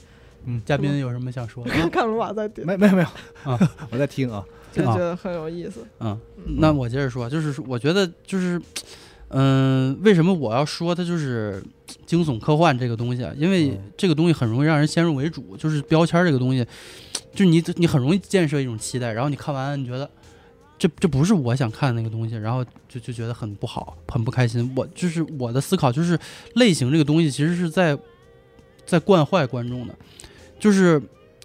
[0.46, 1.72] 嗯，嘉宾有什么想说的？
[1.92, 3.08] 看鲁瓦在点，没没有没有
[3.52, 3.60] 啊，
[3.92, 4.42] 我在听啊，
[4.84, 5.86] 就啊觉得很有意思。
[6.00, 8.62] 嗯，嗯那我接着说，就是我觉得就是，
[9.30, 11.64] 嗯、为什么我要说它就是
[12.06, 13.34] 惊悚科幻这个东西啊？
[13.38, 16.66] 因为嗯这个东西很容易让人先入为主，就是标签儿这个东西，
[17.32, 20.10] 就是你你很容易建设一种期待，然后你看完你觉得。
[20.78, 24.70] 这这不是我想看的那个东西，然后就就觉得很不好，很不开心。
[24.76, 26.20] 我就是我的思考就是
[26.56, 27.98] 类型这个东西其实是在
[28.86, 29.96] 在惯坏观众的，
[30.60, 31.02] 就是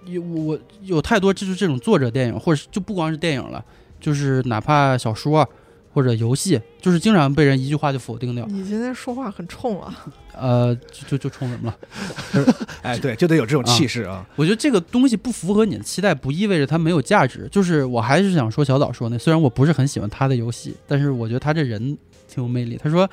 [0.06, 3.64] 有我有太多就是这种作者电影，或者是就不光是电影了，
[4.00, 5.48] 就是哪怕小说啊
[5.92, 8.46] 或者游戏，就是经常被人一句话就否定掉。
[8.46, 10.06] 你今天说话很冲啊，
[10.38, 12.54] 呃，就就就冲什么了？
[12.82, 17.48] 哎，对，就得有这种气势啊，我觉得这个东西不符合你的期待，不意味着它没有价值。
[17.50, 22.78] 就是我还是想说小岛说那，虽然我不是很喜欢他的游戏，但是我觉得他这人挺有魅力。
[22.80, 23.08] 他说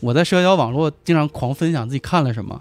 [0.00, 2.60] 我在社交网络经常狂分享自己看了什么，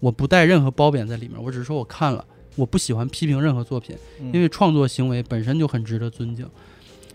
[0.00, 2.24] 我不带任何褒贬在里面，我只是说我看了。
[2.56, 6.48] 我不喜欢批评任何作品，嗯因为创作行为本身就很值得尊敬。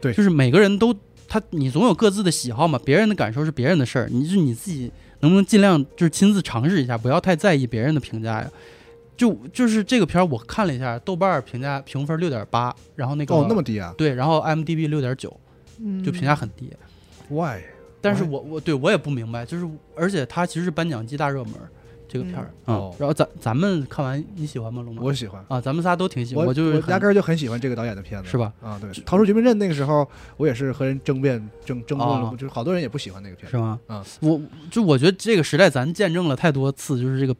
[0.01, 0.95] 对就是每个人都
[1.27, 8.49] 他，你总有各自的喜好嘛，别人的感受是别人的事儿，你就你自己能不能尽量就是亲自尝试一下，不要太在意别人的评价呀。
[9.17, 15.37] 就就是这个片儿，我看了一下，豆瓣儿评价评分六点八，然后那个哦那么低啊对，然后 IMDB 六点九，
[15.81, 16.71] 嗯，就评价很低。
[17.29, 17.59] ，why？
[17.99, 21.69] 但是哎我我对我也不明白，就是而且它其实是颁奖季大热门儿
[22.09, 24.81] 这个片儿，哦然后咱咱们看完你喜欢吗？
[24.81, 25.45] 龙马我喜欢。
[25.47, 28.51] 啊，咱们仨都挺喜欢，我就压根儿就很喜欢这个导演的片子，是吧？
[28.61, 30.05] 啊，对，《逃出绝命镇》那个时候，
[30.37, 33.51] 我也是和人争辩争争论就是好多人也不喜欢那个片子。
[33.51, 33.79] 是吗？
[33.87, 34.41] 嗯，我
[34.71, 37.35] 就我觉得这个时代咱见证了太多次，就是这个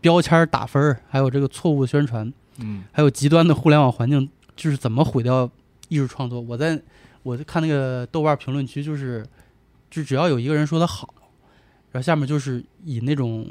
[0.00, 5.50] 标签儿打分儿，还有这个错误宣传，嗯，还有极端的互联网环境，就是怎么毁掉
[5.88, 6.40] 艺术创作。
[6.40, 6.80] 我在
[7.24, 9.26] 我在看那个豆瓣评论区，就是
[9.90, 11.12] 就只要有一个人说的好，
[11.90, 13.46] 然后下面就是以那种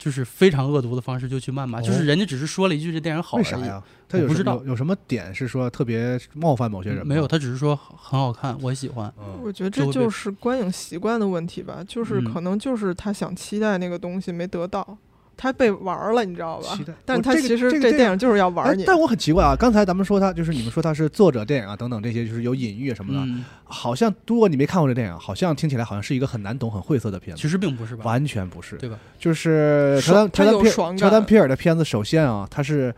[0.00, 3.82] 就是非常恶毒的方式就去谩骂，哦就是人家只是说了一句这电影好而已，为啥呀？
[4.08, 7.04] 他有什么我不知道有有什么点是说特别冒犯某些人吗？
[7.04, 9.12] 没有，他只是说很好看，我喜欢。
[9.18, 14.96] 嗯，我觉得这就是观影习惯的问题吧，就是嗯可能就是他想期待那个东西没得到，
[15.42, 16.92] 他被玩了，你知道吧期待？
[17.06, 27.40] 但他其实这电电影就是要玩儿你，哎但我很奇怪啊，刚才咱们说他就是你们说他是作者电影啊等等这些，就是有隐喻什么的，嗯，好像如果你没看过这电影，好像听起来好像是一个很难懂、很晦涩的片子。
[27.40, 28.04] 其实并不是吧？
[28.04, 28.98] 完全不是，对吧？
[29.18, 32.94] 就是乔丹乔丹皮尔乔丹皮尔的片子，首先啊，他是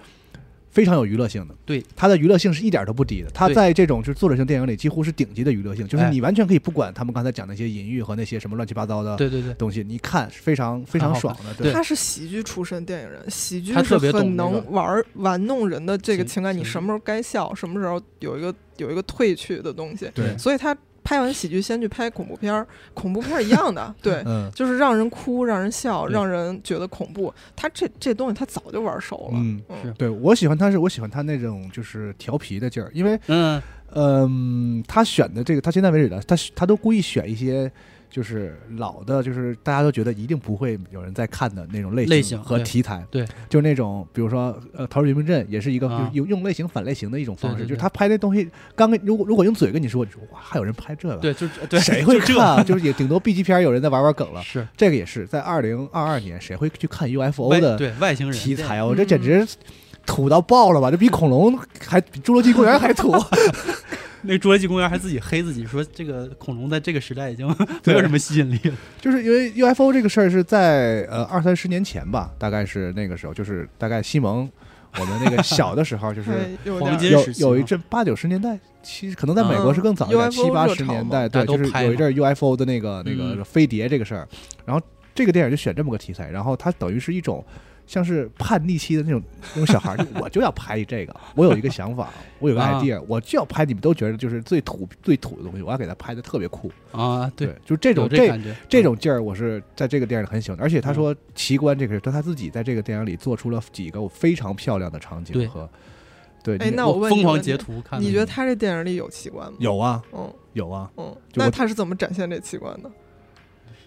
[0.73, 6.11] 非常有娱乐性的，对，它的娱乐性是一点都不低的，它在这种就是作者性电影里几乎是顶级的娱乐性，就是哎。
[6.11, 11.73] 你完全可以不管他们刚才讲那些隐喻和那些什么乱七八糟的对对对，东西，你看是非常非常爽的，对。
[11.73, 20.37] 他是喜剧出身电影人，喜剧是很能玩玩弄人的这个情情感，你什么时候该笑，什么时候有一个有一个褪去的东西，对。
[20.39, 27.33] 所以他拍完喜剧先去拍恐怖片儿，恐怖片儿一样的，对，嗯就是让人哭、让人笑、让人觉得恐怖。
[27.57, 33.61] 他这这东西他早就玩熟了，嗯，是对我喜欢他是我喜欢他那种就是调皮的劲儿，因为嗯
[33.95, 37.71] 嗯，他选的这个，他现在为止的，他他都故意选一些
[38.13, 46.11] 就是老的，就是大家都觉得一定不会有人在看的那种类型和题材，对，就是那种比如说呃《逃出绝命镇》也是一个啊。
[46.13, 47.69] 用用类型反类型的一种方式，对对对。
[47.71, 48.47] 就是他拍那东西，
[48.77, 52.37] 刚跟如果如果用嘴跟你说，你说哇还有人拍这个，，对，就是对，谁会看？
[52.37, 52.63] 啊？
[52.63, 54.69] 就是也顶多 B 级片有人在玩玩梗了， 是。
[54.77, 58.83] 这个也是在二零二二年谁会去看 UFO 外的对外星人题材？
[58.83, 59.47] 我这简直。
[60.05, 60.91] 土到爆了吧！
[60.91, 61.57] 这比恐龙
[61.87, 63.15] 还比侏罗纪公园还土。
[64.25, 67.47] 那侏罗纪公园还自己黑自己说，这个恐龙在这个时代已经
[67.85, 68.75] 没有什么吸引力了。
[69.01, 74.49] 就是因为 UFO 这个事儿是在呃二三十年前吧，大概是那个时候，就是大概西蒙
[74.99, 76.31] 我们那个 小的时候，就是
[76.81, 84.29] 黄金有有一阵八九十年代，其实可能在美国是更早一点，嗯七八十年代，对，就是有一阵 UFO 的那个那个嗯飞碟这个事儿，
[84.65, 84.81] 然后
[85.15, 87.45] 这个电影就选这么个题材，然后它等于是一种。
[87.87, 89.23] 像是叛逆期的那种
[89.55, 96.71] 那种小孩 我就要拍这个，我有一个想法，我有个啊 idea，、我就要拍你们都觉得就是最土最土的东西，我要给他拍的特别酷。
[96.93, 100.63] 啊，对，就这种有这感觉，这种劲儿，我是在这个电影里很喜欢的。
[100.65, 105.69] 而且他说奇观这个，他他自己在这个电影里做出了几个非常漂亮的场景对和
[106.43, 106.57] 对。
[106.59, 108.01] 哎那我问你疯狂截图看。
[108.01, 109.59] 你觉得他这电影里有奇观吗？
[109.61, 112.91] 有啊嗯有啊，嗯，那他是怎么展现这奇观的？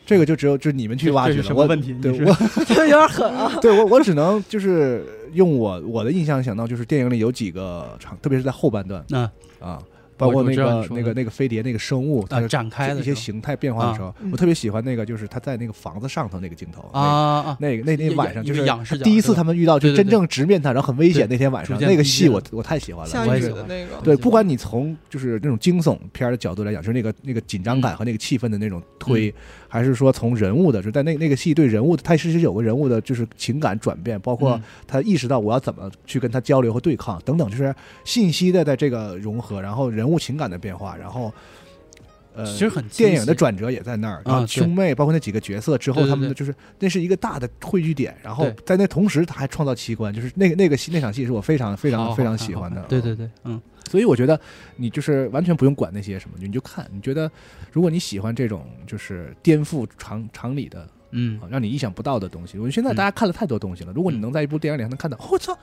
[0.06, 1.56] 这个就只有就是你们去挖掘了。
[1.56, 2.18] 我问题对我
[2.70, 3.52] 有点狠啊！
[3.62, 5.04] 对我我只能就是
[5.34, 9.30] 用我我的印象想到，就是电影里有几个场，特别是在后半段那
[9.60, 9.80] 啊，
[10.18, 17.02] 包括那个那个那个飞碟那个生物，它啊展开的一些形态变化的时候，嗯我特别喜欢那个就是他在那个房子上头那个镜头啊
[17.42, 18.64] 啊，那个那那晚上就是
[19.00, 23.12] 第一次他们遇到，就真正直面他，然后很危险那天晚上那个戏我我太喜欢了。
[23.12, 29.34] 下雨我也喜欢的那个，对，不管你从就是那种惊悚片的角度来讲，就是那个那个紧张感嗯和那个气氛的那种推，
[29.76, 41.32] 还是说从人物的，就在那那个戏对人物的，他其实有个人物的就是情感转变，包括嗯他意识到我要怎么去跟他交流和对抗等等，就是信息的在这个融合，然后人物情感的变化，然后。
[42.36, 52.82] 呃，其实很电影的转折也在那儿，然后啊兄妹包括那几个角色之后，他们的就是那是一个大的汇聚点，然后在那同时他还创造奇观，就是那个那个戏那场戏是我非常非常好非常喜欢的。
[52.84, 54.40] 对对对，嗯，所以我觉得
[54.76, 57.32] 你就是完全不用管那些什么，你就看，你觉得
[57.72, 61.40] 如果你喜欢这种就是颠覆常常理的，嗯。
[61.42, 62.96] 啊，让你意想不到的东西，我现在嗯。
[62.96, 64.22] 大家看了太多东西了，如果你嗯。
[64.22, 65.58] 能在一部电影里还能看到，我操，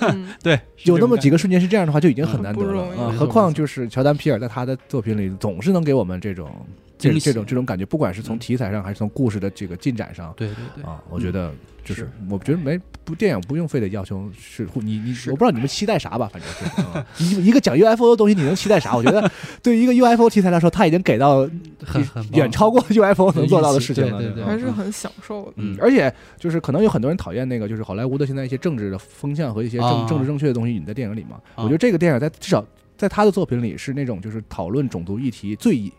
[0.00, 0.34] 嗯。
[0.42, 3.14] 对，有那么几个个瞬间是这样的话，就已经很嗯难得了啊！
[3.18, 6.50] 何况就是乔丹皮尔在他的作品里总是能给我们这种
[6.98, 8.38] 这种这种感觉，不管是从嗯。
[8.38, 11.52] 题材上还是从故事的这个进展上对对对，啊，我觉得
[11.88, 18.94] 就是是我觉得没不电影不用非得要求是你你是我不知道你们期待啥吧，反正是啊一一个讲 UFO 的东西，你能期待啥？
[18.94, 19.30] 我觉得
[19.62, 21.48] 对于一个 UFO 题材来说，他已经给到
[21.84, 25.52] 很很远超过 UFO 能做到的事情了，对对对还是很享受的。
[25.56, 31.36] 嗯，而且就是可能有很多人讨厌那个，就是好莱坞的现在一些政治的风向和一些政、啊政治正确的东西引在电影里嘛。
[31.54, 32.64] 啊我觉得这个电影在至少
[32.96, 35.90] 在他的作品里是那种就是讨论种族议题最。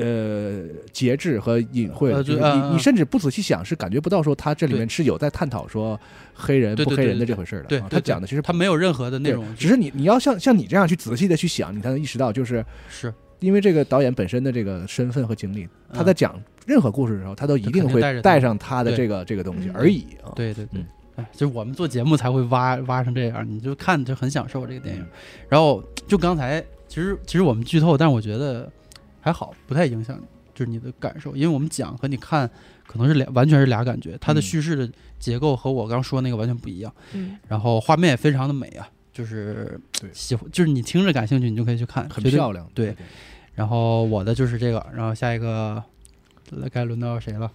[0.00, 5.98] 呃，节制和隐晦你你甚至不仔细想，是感觉不到说他这里面是有在探讨说
[6.34, 7.68] 黑人不黑人的这回事儿的。
[7.68, 20.32] 对对啊他讲的其实他没有任何的内容，只是你你要像像你这样去仔细的去想，你才能意识到，就是是因为这个导演本身的这个身份和经历，他嗯在讲任何故事的时候，他都一定会带上他的这个这个东西嗯而已啊。
[20.34, 20.86] 对对对嗯，
[21.16, 25.08] 哎，就是我们做节目才会挖挖成这样，你就看就很享受这个电影嗯。
[25.48, 28.70] 然后就刚才其实其实我们剧透，但是我觉得
[29.24, 30.20] 还好，不太影响
[30.54, 32.48] 就是你的感受，因为我们讲和你看
[32.86, 39.80] 可能是俩完全是俩感觉，它的嗯叙事的结构和我刚说那个完全不一样，嗯，然后画面也非常的美啊，就是
[40.12, 42.68] 喜欢就是你听着感兴趣，你就可以去看，很漂亮。
[42.74, 42.94] 对
[43.54, 45.82] 然后我的就是这个，然后下一个
[46.50, 47.50] 来该轮到谁了？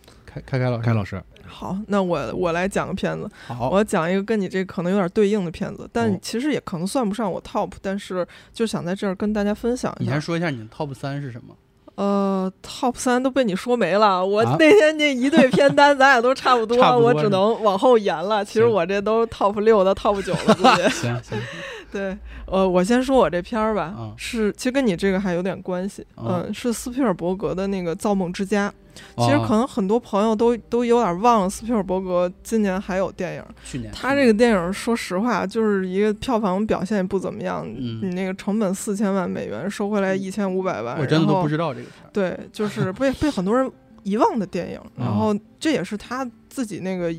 [0.45, 10.21] 开开开老师，开老师，好，那我我来讲个片子，好，我讲一个跟你这可能有点对应的片子，但哦其实也可能算不上我 top，但是就想在这儿跟大家分享一下你先。
[10.21, 11.55] 说一下你的 top 三是什么？
[11.95, 14.25] 呃，top 三都被你说没了。
[14.25, 18.45] 我啊那天那一对片单，咱俩都差不多， 差不多我只能往后延了。
[18.45, 20.89] 其实我这都 top 六到 top 九了，估计。
[20.91, 21.37] 行行，
[21.91, 28.69] 对，呃，我先说我这片儿吧，嗯是其实跟你这个还有点关系，嗯嗯，是斯皮尔伯格的那个《造梦之家》。
[29.18, 33.43] 其实哦可能很多朋友都都有点忘了，斯皮尔伯格今年还有电影。
[33.64, 37.66] 去年他这个电影，说实话，就是一个票房表现也不怎么样。
[37.68, 41.93] 嗯你那个成本四千万美元，收回来一千五百万，我真的都不知道这个片。
[42.14, 43.70] 对，就是被被很多人
[44.04, 44.80] 遗忘的电影。
[44.95, 47.14] 然嗯后这也是他自己那个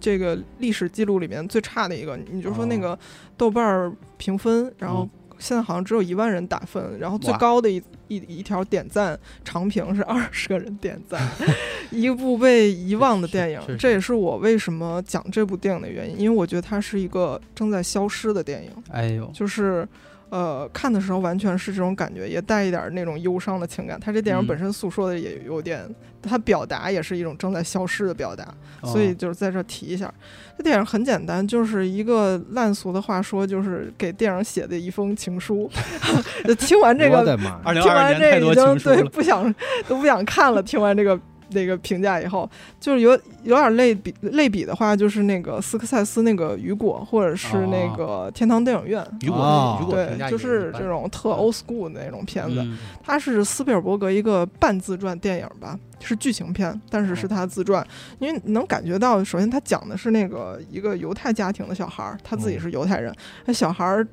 [0.00, 2.16] 这个历史记录里面最差的一个。
[2.30, 2.98] 你就说那哦个
[3.36, 5.10] 豆瓣儿评分，然后嗯
[5.44, 7.76] 现在好像只有一万人打分，然后最高的一
[8.08, 11.20] 一一条点赞长评是二十个人点赞，
[11.92, 19.86] 一部被遗忘的电影这也是我为什么讲这部电影的原因，因为我觉得它是一个正在消失的电影，哎呦，就是。
[20.34, 23.96] 呃，看的时候完全是这种感觉，也带一点那种忧伤的情感。
[24.00, 25.88] 他这电影嗯本身诉说的也有点，
[26.20, 28.44] 它表达也是一种正在消失的表达。
[28.82, 30.12] 所以哦就是在这儿提一下，
[30.58, 35.70] 这电影很简单，就是一个烂俗的话说，就是给电影写的一封情书。
[36.58, 39.54] 听完这个，听完二二年太多这已经情书了，对不想
[39.86, 40.60] 都不想看了。
[40.60, 41.16] 听完这个
[41.54, 42.48] 那个评价以后，
[42.78, 49.02] 就是有有点类比类比的话，就是那个斯科塞斯那个雨果，或者是那个天堂电影院。
[49.22, 52.76] 雨果对，就是这种特 old school 的那种片子，嗯。
[53.02, 57.86] 它是斯皮尔伯格一个半自传电影吧，是剧情片，但是是他自传，
[58.18, 64.06] 因为能感觉到，首先他讲的是那个一个犹太家庭的小孩儿，他自己是犹太人，那小孩儿，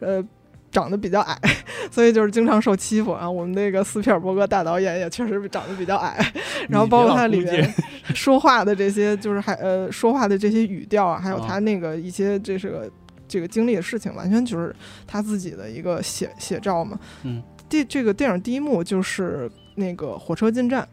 [0.00, 0.24] 呃。
[0.70, 1.38] 长得比较矮，
[1.90, 3.28] 所以就是经常受欺负啊。
[3.30, 6.18] 我们那个斯皮尔伯格大导演也确实长得比较矮，
[6.68, 7.74] 然后包括他里面
[8.14, 12.90] 说话的这些，就是还呃说话的这些语调啊，还有他那个一些这是个
[13.26, 14.74] 这个经历的事情，完全就是
[15.06, 16.98] 他自己的一个写写照嘛。
[17.24, 20.86] 嗯，第这个电影第一幕就是那个火车进站，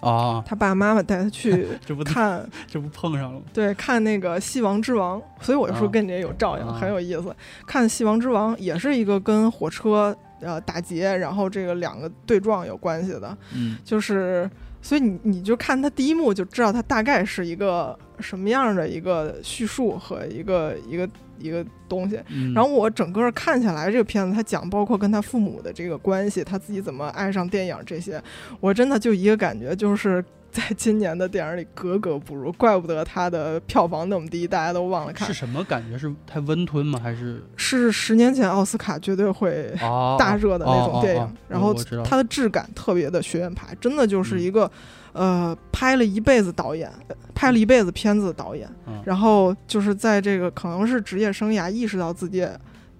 [0.00, 3.46] 啊，他爸爸妈妈带他去 这不看， 这不碰上了吗？
[3.52, 7.34] 对，看那个《戏王之王》，所以我就说啊跟你也有照应，啊很有意思。
[7.66, 14.48] 看《戏王之王》也是一个跟火车呃打劫，然后这个两个对撞有关系的，嗯就是。
[14.82, 21.06] 所以你你就看他第一幕就知道他大概是一个什么样的一个叙述和一个一个
[21.40, 22.20] 一个东西。
[22.28, 28.22] 嗯，然后我整个看下来，这个片子他讲包括跟他父母的这个关系，他自己怎么爱上电影这些，
[28.60, 35.32] 我真的就一个感觉，就是 在今年的电影里格格不入，怪不得他的票房那么低，大家都忘了看是。
[35.32, 35.96] 什么感觉？
[35.96, 36.98] 是太温吞吗？
[37.02, 41.74] 还是是十年前奥斯卡绝对会哦 大热的那种电影，哦哦哦然后
[42.04, 44.70] 它的质感特别的学院派，真的就是一个、
[45.12, 46.90] 呃拍了一辈子导演，
[47.34, 52.46] 拍了一辈子片子的导演，嗯然后就是在这个可能是职业生涯意识到自己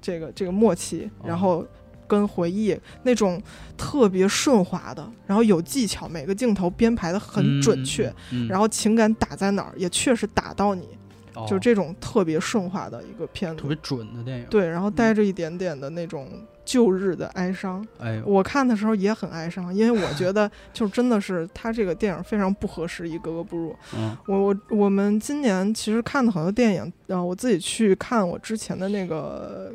[0.01, 1.67] 这个这个末期，哦然后
[2.11, 3.41] 跟回忆那种
[3.79, 10.89] 特别顺滑的，然后有技巧，每个镜头编排的很准确，，嗯嗯嗯然后情感打在哪儿也确实打到你，
[11.37, 13.69] 哦就这种特别顺滑的一个片子特。
[13.69, 16.29] 别准的电影。，对，然后带着一点点的那种
[16.65, 17.87] 旧日的哀伤。
[17.99, 23.75] 哎，我看的时候也很哀伤，因为我 觉得就真的是他这个电影非常不合时宜，格格不入。
[23.97, 29.73] 嗯我我我们今年其实看的很多电影，然后，我自己去看我之前的那个呃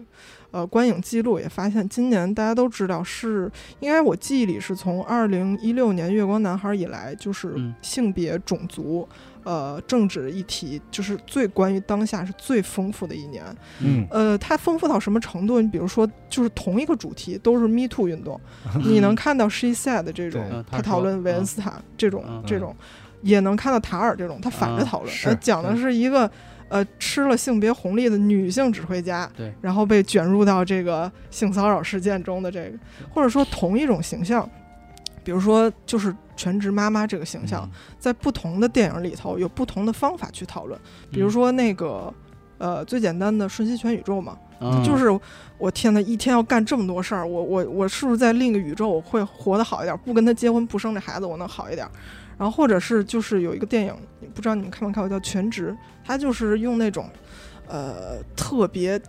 [0.68, 9.08] 观影记录，也发现今年大家都知道是，应该我记忆里是从二零一六年《月光男孩》以来，就是嗯性别、种族。
[9.44, 13.44] 呃，政治议题就是最关于当下是最丰富的一年。
[13.80, 15.62] 嗯，呃，它丰富到什么程度？
[15.62, 18.42] 你比如说，就是同一个主题都是 Me Too 运动，
[18.84, 22.76] 你能看到 She Said 这种他他讨论维恩斯坦这种嗯这种，
[23.22, 26.28] 也能看到塔尔这种，他反着嗯讨论，是呃讲的是一个
[26.70, 32.78] 呃吃了性别红利的女性指挥家，对，然后被卷入到这个性骚扰事件中的这个，
[33.14, 34.50] 或者说同一种形象，
[35.24, 40.80] 比如说就是全职妈妈这个形象，在不同的电影里头有不同的方法去讨论，
[41.12, 42.14] 比如说那个。
[42.58, 45.08] 呃，最简单的瞬息全宇宙嘛，嗯就是
[45.58, 49.98] 我天呐，一天要干这么多事儿，我我我是不是在另一个宇宙我会活得好一点？
[50.06, 51.86] 不跟他结婚，不生这孩子，我能好一点。
[52.38, 53.94] 然后或者是就是有一个电影，
[54.34, 55.72] 不知道你们看没看过，叫《全职》，
[56.06, 57.10] 它就是用那种
[57.68, 59.02] 呃特别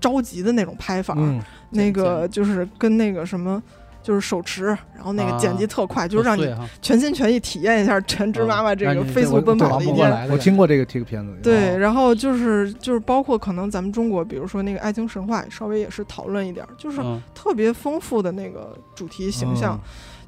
[0.00, 1.40] 着急的那种拍法，嗯，
[1.70, 3.62] 那个就是跟那个什么。
[4.02, 19.80] 就是手持，然后那个剪辑特快，就是让你全心全意体验一下全职妈妈这个飞速奔跑的一天对我听过这个这个片子，对，哦然后就是就是包括可能咱们中国，比如说那个《爱情神话》，稍微也是讨论一点儿，就是嗯特别丰富的那个主题形象，嗯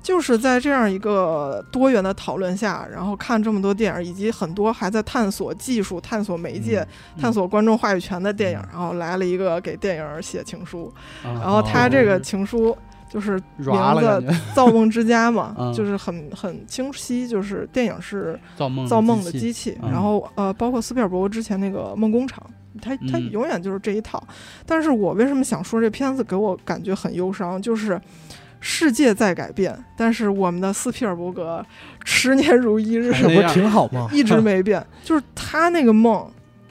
[0.02, 6.80] 就是在这样一个多元的讨论下，然后看这么多电影，以及很多还在探索技术、探索媒介、
[7.16, 10.92] 嗯探索观众话语权的电影，嗯然后来了一个给电影写情书，
[11.22, 12.76] 然然后他这个情书。
[13.12, 13.76] 就是名字
[14.54, 22.42] 《造梦之家》嘛， 嗯就是很很清晰，就是电影是造梦造梦的机机器，嗯然后呃，包括斯皮尔伯格之前那个《梦工厂》，
[22.80, 24.26] 他他嗯永远就是这一套。
[24.64, 28.00] 但是我为什么想说这片子给我感觉很忧伤，就是
[28.64, 31.64] 世界在改变，但是我们的斯皮尔伯格
[32.04, 34.08] 十年如一日，这不还那样挺好吗？
[34.12, 36.30] 一直 没变，就是他那个梦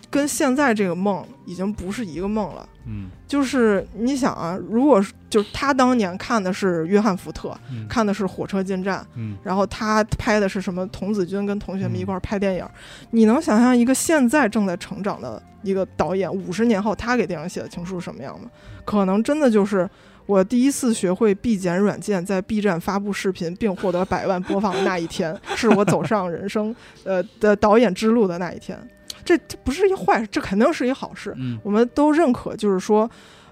[0.10, 2.68] 跟现在这个梦已经不是一个梦了。
[2.88, 10.88] 嗯，就是你想啊，如果就是他当年看的是约翰福特，嗯看的是火车进站，嗯然后他拍的是什么？
[10.88, 12.66] 童子军跟同学们一块儿拍电影，
[13.12, 18.50] 你能想象一个现在正在成长的一个导演，五十年后他给电影写的情书是什么样吗？
[18.84, 19.88] 可能真的就是
[20.32, 26.74] 我第一次学会 B 剪软件，在 B 站发布视频并获得百万播放的那一天，是我走上人生
[27.04, 28.80] 呃的导演之路的那一天。
[29.26, 31.34] 这这不是一坏事，这肯定是一好事。
[31.38, 33.10] 嗯我们都认可，就是说，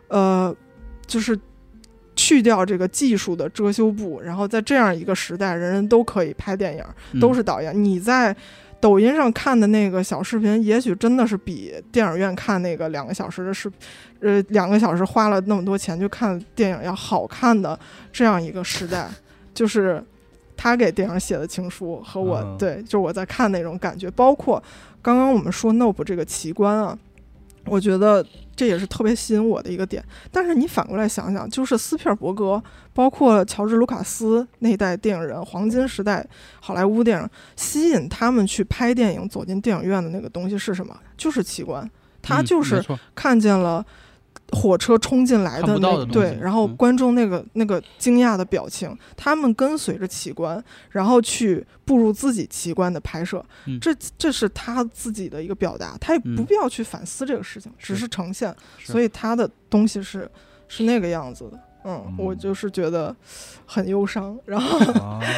[0.07, 0.55] 呃，
[1.05, 1.38] 就是
[2.15, 7.84] 去掉这个技术的遮羞布，然后在这样一个时代，人人都可以拍电影，嗯都是导演。
[7.84, 8.34] 你在
[8.82, 13.69] 抖音上看的那个小视频，也许真的是比电影院看那个两个小时的视，
[14.21, 17.77] 呃，两个小时花了那么多钱去看电影要好看的。
[18.11, 19.09] 这样一个时代，
[19.53, 20.01] 就是
[20.55, 22.57] 他给电影写的情书和我、嗯。
[22.57, 24.61] 对，就是我在看那种感觉，包括
[25.01, 26.97] 刚刚我们说 Nope 这个奇观啊，
[27.66, 30.03] 我觉得这也是特别吸引我的一个点。
[30.32, 32.62] 但是你反过来想想，就是斯皮尔伯格，
[32.93, 36.26] 包括乔治·卢卡斯那一代电影人，黄金时代
[36.60, 40.95] 好莱坞电影，吸引他们去拍电影、走进电影院的那个东西是什么？
[41.18, 41.89] 就是奇观。
[42.22, 42.84] 他嗯就是
[43.16, 43.86] 看见了
[44.52, 46.76] 火车冲进来的那的，对然后嗯。
[46.76, 53.80] 观众那个那个惊讶的表情，他们跟随着奇观，然后去步入自己奇观的拍摄，嗯。
[53.80, 60.30] 这这是他自己的一个表达，他也不嗯必要去反思这个事情，只是是呈现，所以他的东西是
[60.68, 61.60] 是那个样子的。
[61.86, 62.16] 嗯，嗯。
[62.18, 63.16] 我就是觉得
[63.66, 64.80] 很忧伤，然后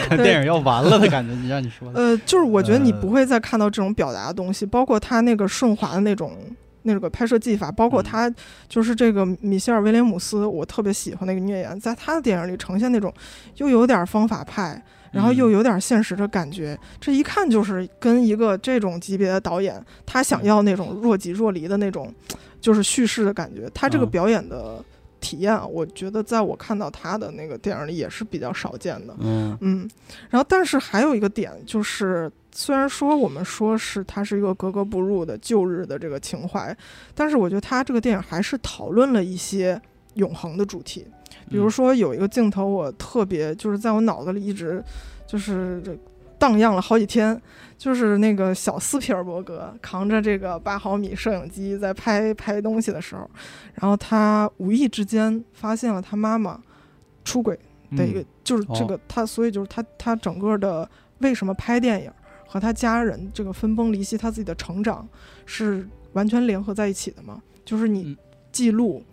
[0.17, 2.99] 电影要完了的感觉，你让你说的，呃，就是我觉得你呃。
[2.99, 6.37] 不会再看到这种表达的东西，包括他那个顺滑的那种
[6.83, 8.03] 那个拍摄技法，包括嗯。
[8.03, 8.33] 他
[8.67, 13.13] 就是这个米歇尔·威廉姆斯，我特别喜欢那个女演员，在他的电影里呈现那种
[13.57, 15.51] 又有点方法派，然后又嗯。
[15.51, 22.13] 有点现实的感觉，这一看就是跟一个这种级别的导演，他想要那种若即若离的那种，
[22.59, 24.09] 就是叙事的感觉，他这个嗯。
[24.09, 24.83] 表演的
[25.21, 29.15] 体验啊，我觉得在我看到他的那个电影里也是比较少见的。
[29.19, 29.89] 嗯嗯，
[30.29, 36.75] 然后但是还有一个点就是，虽然说我们说是它是一个格格不入的旧日的这个情怀，
[37.15, 39.79] 但是我觉得他这个电影还是讨论了一些
[40.15, 41.05] 永恒的主题。
[41.49, 44.83] 比如嗯说有一个镜头，我特别就是在我脑子里一直
[45.27, 45.81] 就是
[46.37, 47.39] 荡漾了好几天，
[47.81, 53.27] 就是那个小斯皮尔伯格扛着这个八毫米摄影机在拍拍东西的时候，
[53.73, 56.61] 然后他无意之间发现了他妈妈
[57.25, 57.57] 出轨
[57.97, 60.87] 的一个，就是这个他，所以就是他他整个的
[61.21, 62.11] 为什么拍电影
[62.45, 65.09] 和他家人这个分崩离析，他自己的成长
[65.47, 67.41] 是完全联合在一起的嘛？
[67.65, 68.17] 就是你嗯
[68.51, 69.03] 记录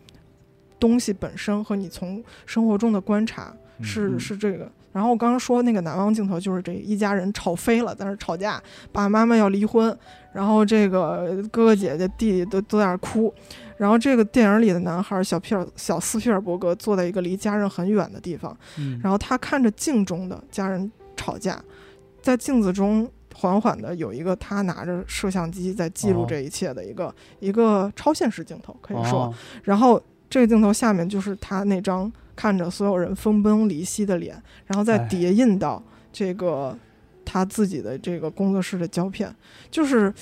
[0.78, 4.70] 东西本身和你从生活中的观察嗯是、嗯是这个。
[4.98, 9.96] 然后我刚刚说那个难忘镜头，就是这一家人吵飞了，在那儿吵架，爸爸妈妈要离婚，
[10.32, 13.32] 然后这个哥哥姐姐弟弟都都在哭，
[13.76, 21.62] 然后这个电影里的男孩小皮尔小斯皮尔伯格坐在一个离家人很远的地方，嗯，然后他看着镜中的家人吵架，
[22.20, 29.26] 在镜子中缓缓的有一个他拿着摄像机在记录哦这一切的一个、一个超现实镜头，可以说。
[29.26, 35.82] 哦然后这个镜头下面就是他那张看着所有人分崩离析的脸，然后再哎叠印到
[36.12, 36.78] 这个
[37.24, 39.34] 他自己的这个工作室的胶片，
[39.68, 40.14] 就是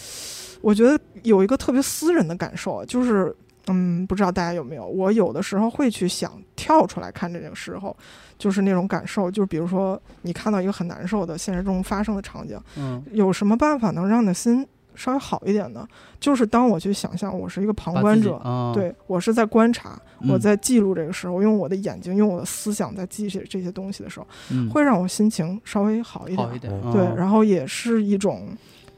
[0.63, 3.37] 我觉得有一个特别私人的感受，就是。
[3.69, 4.87] 嗯，不知道大家有没有？
[4.87, 7.97] 我有的时候会去想跳出来看这个时候，
[8.39, 9.29] 就是那种感受。
[9.29, 14.65] 就是比如说，你看到一个很难受的现实中发生的场景，嗯，有什么办法能让你的心
[14.97, 15.87] 稍微好一点的？
[16.19, 26.49] 就是当我去想象我是一个旁观者，啊，对我是在观察，我嗯在记录这个时候，用我的眼睛，用我的思想在记这这些东西的时候，嗯会让我心情稍微好一点。
[26.49, 28.49] 好一点，对，嗯然后也是一种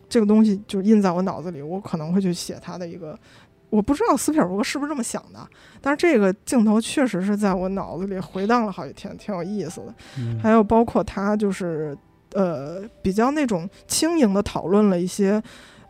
[0.08, 3.18] 这个东西就印在我脑子里，我可能会去写它的一个。
[3.70, 5.46] 我不知道斯皮尔伯格是不是这么想的，
[5.82, 9.94] 但是这个镜头确实是在我脑子里回荡了好几天，挺有意思的。
[10.18, 11.94] 嗯还有包括他就是
[12.32, 15.42] 呃比较那种轻盈的讨论了一些。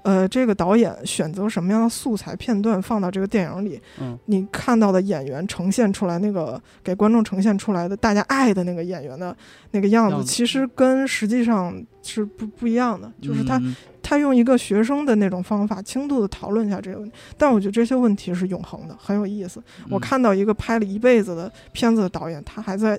[0.03, 9.37] 呃，这个导演选择什么样的素材片段放到这个电影里，嗯你看到的演员呈现出来那个给观众呈现出来的大家爱的那个演员的
[9.73, 13.13] 那个样子，其实跟实际上是不不一样的。
[13.21, 19.63] 就是他嗯他用一个学生的那种方法，轻度的讨论一下这个问题，但我觉得这些问题是永恒的，很有意思。
[19.91, 22.99] 我嗯看到一个拍了一辈子的片子的导演，他还在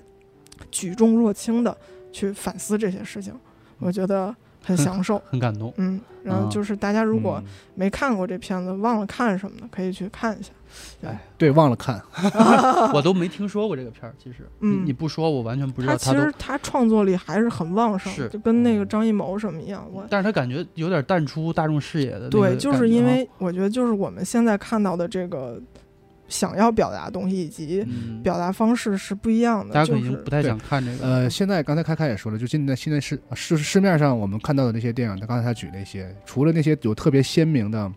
[0.70, 1.76] 举重若轻的
[2.12, 3.34] 去反思这些事情，
[3.80, 5.22] 我觉得很享受。
[5.26, 5.74] 很感动。
[5.78, 10.52] 嗯，然后啊就是大家如果嗯没看过这片子，忘了看什么的，可以去看一下。
[11.36, 12.00] 对忘了看，
[12.94, 19.84] 我都没听说过这个片儿，其实，你嗯你不说，我完全不知道他都其实，他创作力还是很旺盛，是就跟那个张艺谋什么一样。
[19.92, 22.56] 我但是他感觉有点淡出大众视野的对。
[22.58, 25.60] 就是因为我觉得就是我们现在看到的这个
[26.30, 31.06] 想要表达的东西以及嗯，表达方式是不一样的，大家可能已经不太想看这个。
[31.06, 37.92] 呃，现在刚才开开也说了，就现在现在市市市面上我们看到的那些电影，他刚才他举那些，除了那些有特别鲜明的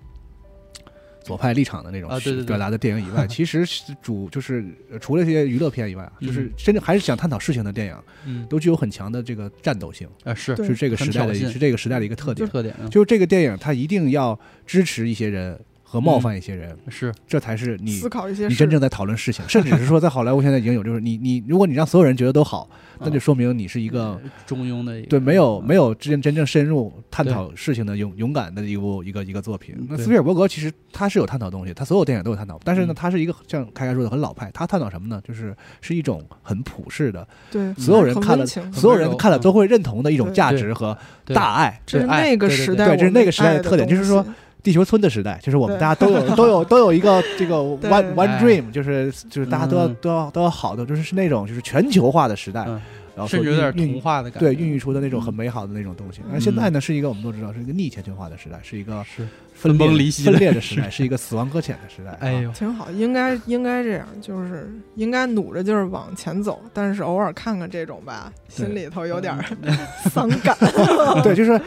[1.22, 2.46] 左派立场的那种啊对对对。
[2.46, 3.64] 表达的电影以外， 其实
[4.02, 10.56] 主就是呃除了这些娱乐片以外啊，就是嗯真正还是想探讨事情的电影，嗯，都具有很强的这个战斗性，啊是。
[10.64, 12.48] 是这个时代的是这个时代的一个特点。
[12.48, 12.90] 特点，嗯。
[12.90, 15.56] 就是这个电影，它一定要支持一些人
[15.93, 17.12] 和冒犯一些人，是。
[17.28, 22.66] 这才是你思考一些你真正在讨论事情，甚至是说在好莱坞现在已经有，就是你你，如果你让所有人觉得都好，
[23.01, 29.74] 那就说明你是一个呃中庸的一个对没有没有有真真正深入探讨事情的勇勇敢的一部一个一个作品。
[29.90, 32.95] 那斯皮尔伯格其实他是有探讨东西，他所有电影都有探讨，但是呢，嗯。
[33.03, 35.20] 他是一个像开开说的很老派，他探讨什么呢？
[35.26, 39.40] 就是是一种很普世的，对，所有人看了所有人看了嗯。
[39.40, 41.80] 都会认同的一种价值和大爱。
[41.84, 44.24] 这是爱那个时代对这是那个时代的特点就是说
[44.62, 48.40] 地球村的时代，就是我们大家都有 都有都有一个这个 one one 哎。
[48.42, 49.96] dream，就是就是大家都要嗯。
[50.00, 52.80] 都要都要好的，就是是那种就是全球化的时代，嗯。
[53.14, 55.22] 然后甚至有点童话的感觉，对孕育出的那种嗯。
[55.22, 56.20] 很美好的那种东西。
[56.24, 56.30] 嗯。
[56.32, 59.26] 而现在呢，是一个我们都知道是一个逆全球化的时代，是一个是。
[59.54, 62.10] 分分崩离析的分裂的时代，是一个死亡搁浅的时代。
[62.12, 69.44] 啊哎呦，挺好，应该应该这样，就是应该努着劲儿往前走，但是偶尔看看这种吧，心里头有点儿
[70.10, 70.56] 伤感。
[71.22, 71.60] 对，就是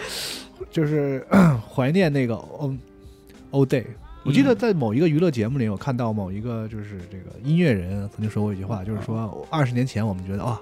[0.70, 1.26] 就是
[1.74, 2.78] 怀念那个 old
[3.51, 3.86] old day。
[4.24, 10.60] 我记得嗯在某一个娱乐节目里，我看到某一个就是这个音乐人曾经说过一句话，就是说二十年前我们觉得啊。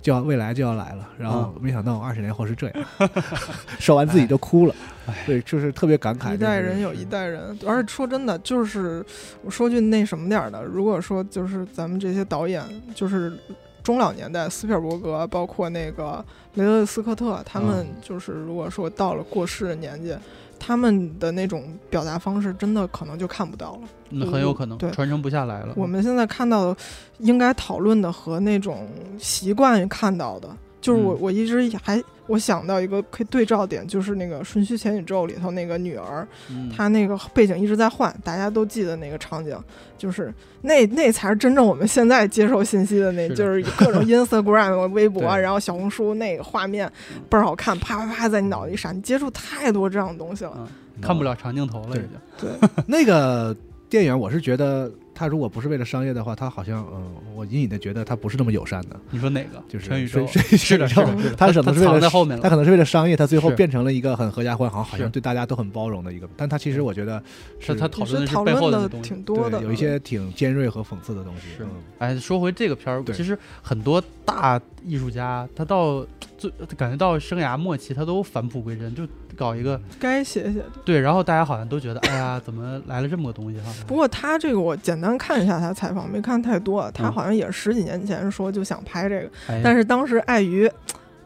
[0.00, 2.86] 就要未来就要来了，然后没想到二十年后是这样，
[3.80, 4.74] 说完自己都哭了。
[5.26, 6.34] 对，就是特别感慨。
[6.34, 9.04] 一代人有一代人，而且说真的，就是
[9.42, 12.62] 我说句那什么点儿的，如果说就是咱们这些导演，
[12.94, 13.36] 就是
[13.82, 16.24] 中老年代，斯皮尔伯格，包括那个
[16.58, 20.12] 雷德斯科特，他们嗯就是如果说到了过世的年纪，
[20.58, 23.82] 他们的那种表达方式，真的可能就看不到了。
[24.10, 25.72] 那很有可能对传承不下来了。
[25.76, 26.76] 我们现在看到的，
[27.18, 28.88] 应该讨论的和那种
[29.18, 30.48] 习惯看到的，
[30.80, 39.58] 就是我、嗯我一直还我想到一个可以对照点，就是那个《瞬息全宇宙》里头那个女儿，嗯她那个背景一直在换，大家都记得那个场景，
[39.96, 46.90] 就是那那才是真正我们现在接受信息的那，是的就是各种 Instagram、微博，然后小红书那个画面
[47.30, 50.52] 倍儿好看，啪啪啪在你脑子里闪，你接触太多这样的东西了。
[50.56, 50.68] 嗯
[51.00, 52.10] 看不了长镜头了，已经。
[52.40, 52.50] 对，
[52.88, 53.56] 那个
[53.88, 59.00] 电影，我是觉得它如果不是为了商业的话，它好像嗯，我隐隐的觉得它不是那么友善的。
[59.10, 59.62] 你说哪个？
[59.66, 61.36] 就是全宇宙水水是的，是水宇宙的，是的。
[61.36, 62.42] 它可能是为了藏在后面了。
[62.42, 66.28] 它可能是为了商业，他最后变成了一个很合家欢，好像好像对大家都很包容的一个。
[66.36, 67.22] 但他其实我觉得
[67.58, 68.88] 是他他讨其实讨论的。
[69.00, 71.64] 挺多的，有一些挺尖锐和讽刺的东西。
[71.98, 79.04] 哎，说回这个片儿，其实很多大艺术家，他到最感觉到生涯末期，他都返璞归真，就
[79.38, 80.66] 搞一个该写写的。
[80.84, 83.72] 对，然后大家好像都觉得，哎呀，怎么来了这么个东西哈？
[83.86, 86.90] 不过他这个我简单看一下他采访，没看太多。
[86.92, 90.70] 他嗯好像也是十几年前说就想拍这个，哎但是当时碍于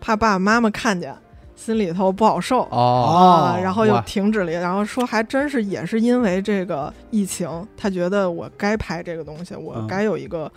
[0.01, 1.15] 怕爸爸妈妈看见，
[1.57, 2.63] 心里头不好受。
[2.71, 10.51] 哦啊，然后又停止了，然后说还真是也是因为这个疫情，他觉得我该拍这个东西，我嗯该有一个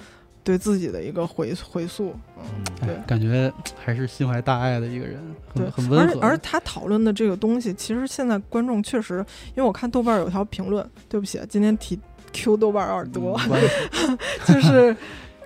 [0.45, 2.43] 对自己的一个回回溯，嗯，
[2.81, 3.51] 嗯对哎，感觉
[3.83, 5.19] 还是心怀大爱的一个人，
[5.55, 6.19] 对很很温和。
[6.21, 9.25] 而而他讨论的这个东西，其实现在观众确实，
[9.55, 11.99] 因为我看豆瓣有条评论，对不起，今天提
[12.31, 14.95] Q 豆瓣有点多，嗯 就是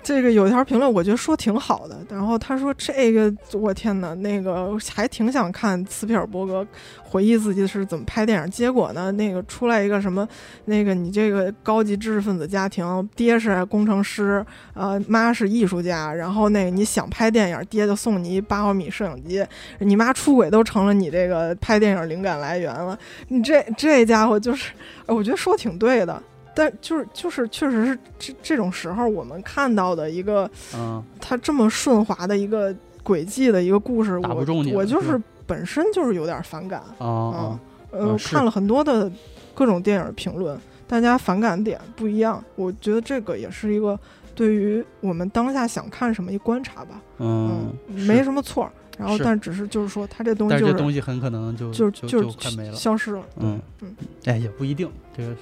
[0.01, 1.99] 这个有一条评论，我觉得说挺好的。
[2.09, 6.65] 然后他说：“这个我天哪，那个还挺想看斯皮尔伯格
[7.03, 8.49] 回忆自己是怎么拍电影。
[8.49, 10.27] 结果呢，那个出来一个什么，
[10.65, 14.43] 那个你这个高级知识分子家庭，爹是工程师，
[14.73, 19.45] 呃，妈是艺术家，然后那个你想拍电影，爹就送你一八毫米摄影机，
[19.79, 22.97] 你妈出轨都成了你这个拍电影灵感来源了。
[23.27, 24.71] 你这这家伙就是，
[25.05, 26.23] 我觉得说挺对的。”
[26.59, 36.81] 但就是就是确实是这这种时候，我们看到的一个嗯，他这么顺滑的一个轨迹的一个故事，我打不中你了我就是是本身就是有点反感。
[36.81, 37.59] 啊哦，
[37.91, 39.09] 呃，看了很多的
[39.53, 42.43] 各种电影评论，大家反感点不一样。
[42.57, 43.97] 我觉得这个也是一个
[44.35, 47.01] 对于我们当下想看什么一观察吧。
[47.19, 48.71] 嗯，没什么错儿。
[48.97, 52.75] 然后但只是就是说，他这东西这东西很可能就就就就快没了。
[52.75, 53.23] 消失了。
[53.37, 53.95] 嗯嗯，
[54.25, 55.33] 哎，也不一定，这个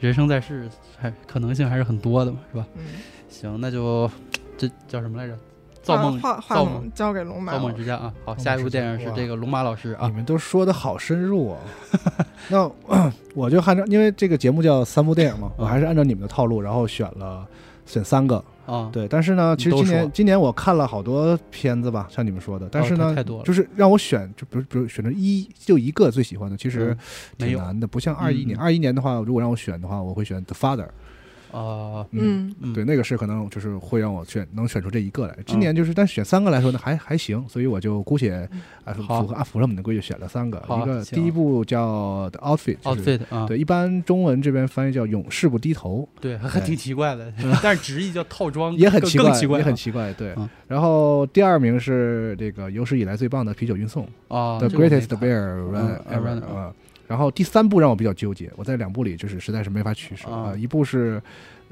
[0.00, 2.66] 人生在世，还可能性还是很多的嘛，是吧？
[2.76, 2.84] 嗯，
[3.28, 4.10] 行，那就
[4.56, 5.36] 这叫什么来着？
[5.82, 7.58] 造梦造梦梦交给龙马造。
[7.60, 8.12] 梦之家啊！
[8.24, 11.58] 好，下一部电影是这个龙马老师啊你，们都说的好深入啊。
[12.48, 12.70] 那
[13.34, 17.46] 我就按照，因为这个节目叫三部电影嘛，我嗯还是按照你们的套路，然后选了
[17.86, 18.44] 选三个。
[18.68, 23.44] 啊，对，但是呢，其实今年今年我看了好多片子吧，像你们说的，但是呢，太太多了。
[23.44, 26.96] 就是让我选，就比如比如选择一就一个最喜欢的，其实
[27.38, 27.86] 挺难的。
[27.86, 28.60] 不像二一年，嗯。
[28.60, 30.86] 二一年的话，如果让我选的话，我会选《The Father》，
[31.52, 35.36] 啊，嗯嗯，对，那个是可能就是会让我选能选出这一个来。
[35.46, 35.60] 今嗯。
[35.60, 38.48] 年就是，但选三个来说呢，还还行，所以我就姑且
[38.84, 40.58] 啊符合按符合我们的规矩选了三个。
[40.58, 46.08] 一个第一部叫《The Outfit》，outfit 啊，对，一般中文这边翻译叫“勇士不低头。
[46.20, 47.32] 对，还还挺奇怪的，
[47.62, 50.12] 但是直译叫套装”，也很奇怪，更更奇怪，也很奇怪。
[50.14, 50.34] 对。
[50.36, 56.72] 嗯，然后第二名是这个有史以来最棒的啤酒运送，啊 The Greatest Beer Run 嗯 Ever Run 啊。
[57.08, 60.54] 然后第三部让我比较纠结，我在两部里就是实在是没法取舍啊啊。
[60.54, 61.20] 一部是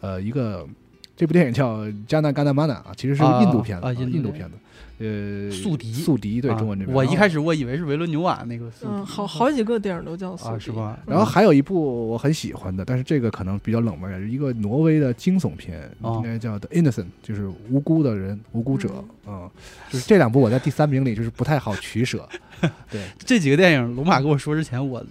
[0.00, 0.66] 呃一个
[1.14, 1.78] 这部电影叫
[2.08, 4.56] 《加纳甘纳玛纳》啊，其实是印度片子，啊印度印度片子。
[4.98, 6.96] 呃，宿敌宿敌对啊中文这边。
[6.96, 10.72] 我一开始我以为是维伦纽瓦那个宿敌嗯，好好几个电影都叫宿啊，敌是？
[10.72, 10.98] 吧？
[11.06, 18.88] 然后还有一部我很喜欢的，但是这个可能比较冷门，是一个挪威的惊悚片，哦应该叫《The Innocent》，就是无辜的人、无辜者。
[19.28, 19.50] 嗯，
[19.90, 22.26] 就是这两部我在第三名里就是不太好取舍。
[22.90, 25.04] 对 这几个电影，龙马跟我说之前，我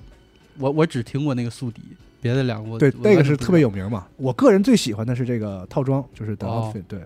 [0.60, 1.82] 我我只听过那个宿敌，
[2.22, 4.08] 别的两个我对，我那个是特别有名嘛。
[4.18, 7.00] 我个人最喜欢的是这个套装，就是 The 哦 Outfit、对，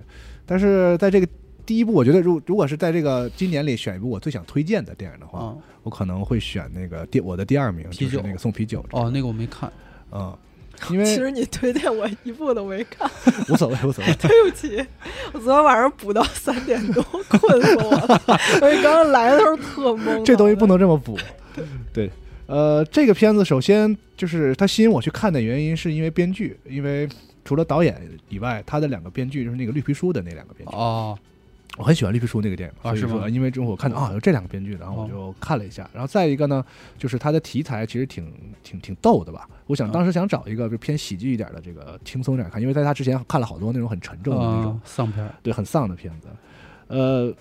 [0.45, 1.27] 但是在这个
[1.65, 8.83] 第一部，我觉得如如果是在这个今年里选一部我最想推荐的电影的话，啊我可能会选那个第我的第二名，啤酒就是那个送啤酒。
[8.91, 9.71] 哦，那个我没看
[10.11, 10.35] 嗯，
[10.91, 13.09] 因为其实你推荐我一部都没看，
[13.49, 14.13] 无所谓，无所谓。
[14.19, 14.85] 对不起，
[15.33, 18.21] 我昨天晚上补到三点多，困死我了。
[18.59, 20.23] 所以刚刚来的时候特懵。
[20.23, 21.17] 这东西不能这么补。
[21.93, 22.09] 对，
[22.49, 27.07] 呃，这个片子首先就是它吸引我去看的原因，是因为编剧，因为
[27.45, 31.15] 除了导演以外，他的两个编剧就是那个绿皮书的那两个编剧，哦
[31.77, 36.65] 我很喜欢绿皮书那个电影，啊是吗说因为中我看到啊有这两个编剧，然后我就看了一下，然后再一个呢，
[36.97, 38.33] 就是它的题材其实挺
[38.63, 39.47] 挺挺逗的吧。
[39.67, 46.27] 我想啊当时想找一个就偏喜剧一点的这个轻松一点看，因为在他之前看了好多那种很沉重的那种啊，丧片对，很丧的片子。
[46.87, 47.31] 呃，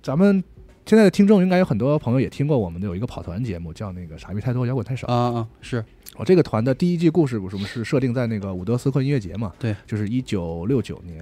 [0.00, 0.42] 咱们
[0.86, 5.06] 现在的听众应该有很多朋友也听过我们的有一个跑团节目，叫那个“傻逼太多，摇滚太少”。
[5.12, 5.82] 啊啊是
[6.16, 9.52] 我这个团的第一季故事我们是设定在那个伍德斯克音乐节嘛？
[9.58, 11.18] 对，就是一九六九年。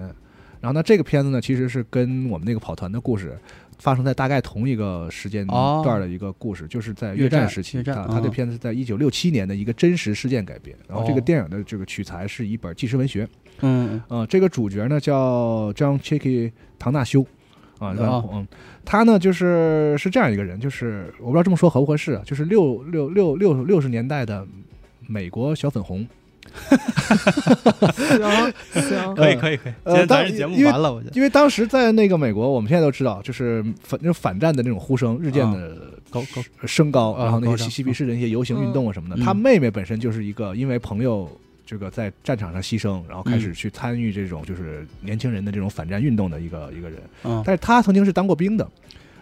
[0.61, 3.37] 然后呢，这个片子呢，其实是跟我们那个跑团的故事
[3.79, 7.79] 发生在大概同一个时间哦段的一个故事，就是在越战时期。
[7.79, 10.77] 越战啊，他这哦片子是在一九六七年的一个真实事件改编。
[10.89, 13.29] 然后这个哦电影的这个取材是一本纪实文学。
[13.61, 17.25] 嗯呃，这个主角呢叫 John Chicky 唐纳修，
[17.83, 18.31] 啊，哦。
[18.33, 18.47] 嗯，
[18.85, 24.47] 他呢就是是这样一个人，就是我不知道这么说合不合适啊，就是六六六六六十年代的
[25.07, 26.07] 美国小粉红，
[28.73, 35.77] 行行，可以可以可以，呃今天咱当这节目因为完了，我觉得因为当时在那个美国，我们现在都知道，就是反就反战的那种呼声日渐的
[36.11, 39.25] 高高升高，啊然后那些嬉嬉皮士的那些游行运动啊什么的，嗯。
[39.25, 41.29] 他妹妹本身就是一个因为朋友。
[41.73, 48.71] 这个在战场上牺牲，然后开始嗯去参与这种就是年轻人的这种反战运动的一个一个人，嗯但是他曾经是当过兵的，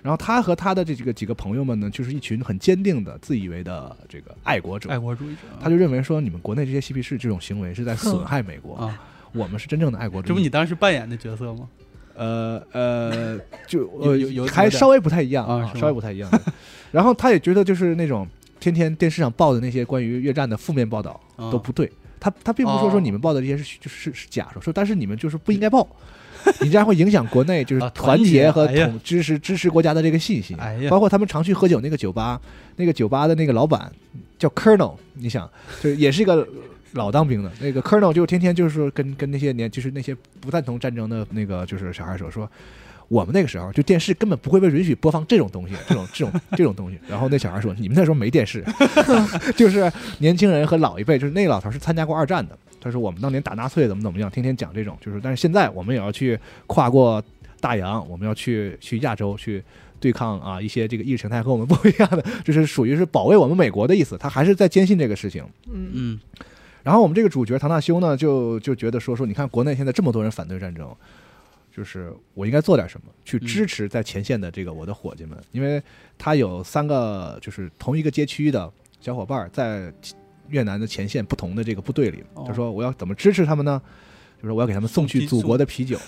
[0.02, 4.90] 然后他和他的这几个几个朋友们呢，就是一群很坚定的、自以为的这个爱国者。
[4.90, 9.00] 爱国主义者，他就认为说，你们国内这些嬉皮士这种行为是在损害美国，啊，
[9.32, 10.26] 我们是真正的爱国者。
[10.26, 11.68] 这不你当时扮演的角色吗？
[12.16, 13.38] 呃呃，
[13.68, 16.28] 就 有呃有有有还稍微不太一样啊稍微不太一样。
[16.90, 18.26] 然后他也觉得就是那种
[18.58, 21.90] 天天电视上报的那些关于越战的负面报道啊都不对。
[22.20, 25.88] 他他并不是说说哦你们报的这些是就是是假说，说但是你们就是不应该报，
[26.60, 30.56] 你这样会影响国内就是啊团团结结和统支持支持国家的这个信心。
[30.58, 32.40] 哎呀包括他们常去喝酒那个酒吧，
[32.76, 33.90] 那个酒吧的那个老板
[34.38, 35.50] 叫 Colonel，你想，
[35.80, 36.46] 就也是一个
[36.92, 42.50] 老当兵的那个 Colonel，就天天就是说跟跟那些年就是那些不赞同战争的那个就是小孩说说。
[43.10, 46.96] 我们那个时候就电视根本不会被允许播放这种东西，这种这种这种东西。
[47.08, 48.64] 然后那小孩说：“你们那时候没电视，
[49.58, 52.56] 就是年轻人和老一辈，就是那个老头是参加过二战的。
[52.80, 56.38] 他说我们当年打纳粹怎么怎么样，天天讲这种，就是但是现在我们也要去
[56.68, 57.20] 跨过
[57.60, 59.60] 大洋，我们要去去亚洲去
[59.98, 64.16] 对抗啊一些这个意识形态和我们不一样的，就是属于是保卫我们美国的意思。
[64.16, 65.44] 他还是在坚信这个事情。
[65.68, 66.20] 嗯嗯
[66.82, 70.88] 然后我们这个主角唐纳修呢，就就觉得说说，你看国内现在这么多人反对战争，
[71.80, 75.82] 就是我应该做点什么去支持在前线的这个我的伙计们，因为
[76.18, 78.70] 他有三个就是同一个街区的
[79.00, 79.90] 小伙伴在
[80.48, 82.44] 越南的前线不同的这个部队里，哦。
[82.46, 83.80] 他说我要怎么支持他们呢？
[84.42, 85.98] 就是我要给他们送去祖国的啤酒。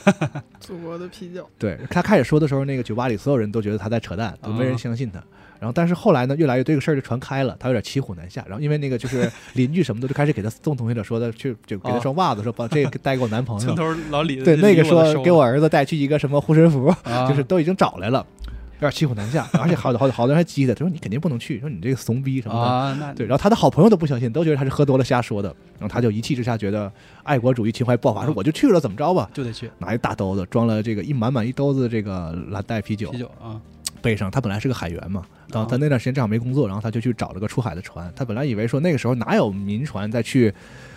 [0.61, 5.23] 祖国的啤酒， 对他开始说的时候，那个酒吧里所有人都觉得他在扯淡，都没人啊相信他。
[5.61, 8.45] 然后，但是后来呢，越来越这个事儿就传开了，他有点骑虎难下。
[8.49, 13.65] 然后，因为那个就是邻居什么的，就开始给他送东西的，说的去就给他双袜子，说把 这个带给我男朋友。
[13.65, 18.42] 村头老李对，那个说给我儿子带去一个什么护身符，啊就是都已经找来了，有
[18.83, 19.49] 点骑虎难下。
[19.55, 22.61] 而且好好好多人还激他，他说你肯定不能去，说你这个怂逼什么的。
[22.61, 25.49] 啊，那对，然后他的好朋友都不相信，都觉得他是喝多了瞎说的。
[25.79, 26.91] 然后他就一气之下觉得
[27.23, 29.29] 爱国主义情怀爆发，说啊我就去了，怎么着吧？
[29.33, 33.61] 就得去拿一大兜子装了这个一满满一兜子这个蓝带啤酒啤，酒啊，
[34.01, 34.31] 背上。
[34.31, 38.13] 他本来是个海员嘛，然后他那段时间正好没工作，然后他就去找了个出海的船。
[38.15, 40.53] 他本来以为说那个时候哪有民船再去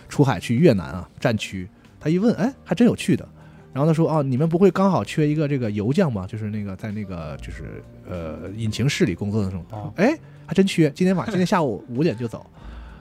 [0.07, 1.67] 出海去越南啊战区，
[1.99, 3.27] 他一问，哎，还真有去的。
[3.75, 6.25] 然后他说：“哦，你们不会刚好缺一个这个油匠吗？
[6.25, 9.65] 就是那个在那个就是呃引擎室里工作的那种。
[9.71, 10.89] 哦哎，还真缺。
[10.91, 12.49] 今天晚今天下午五点就走。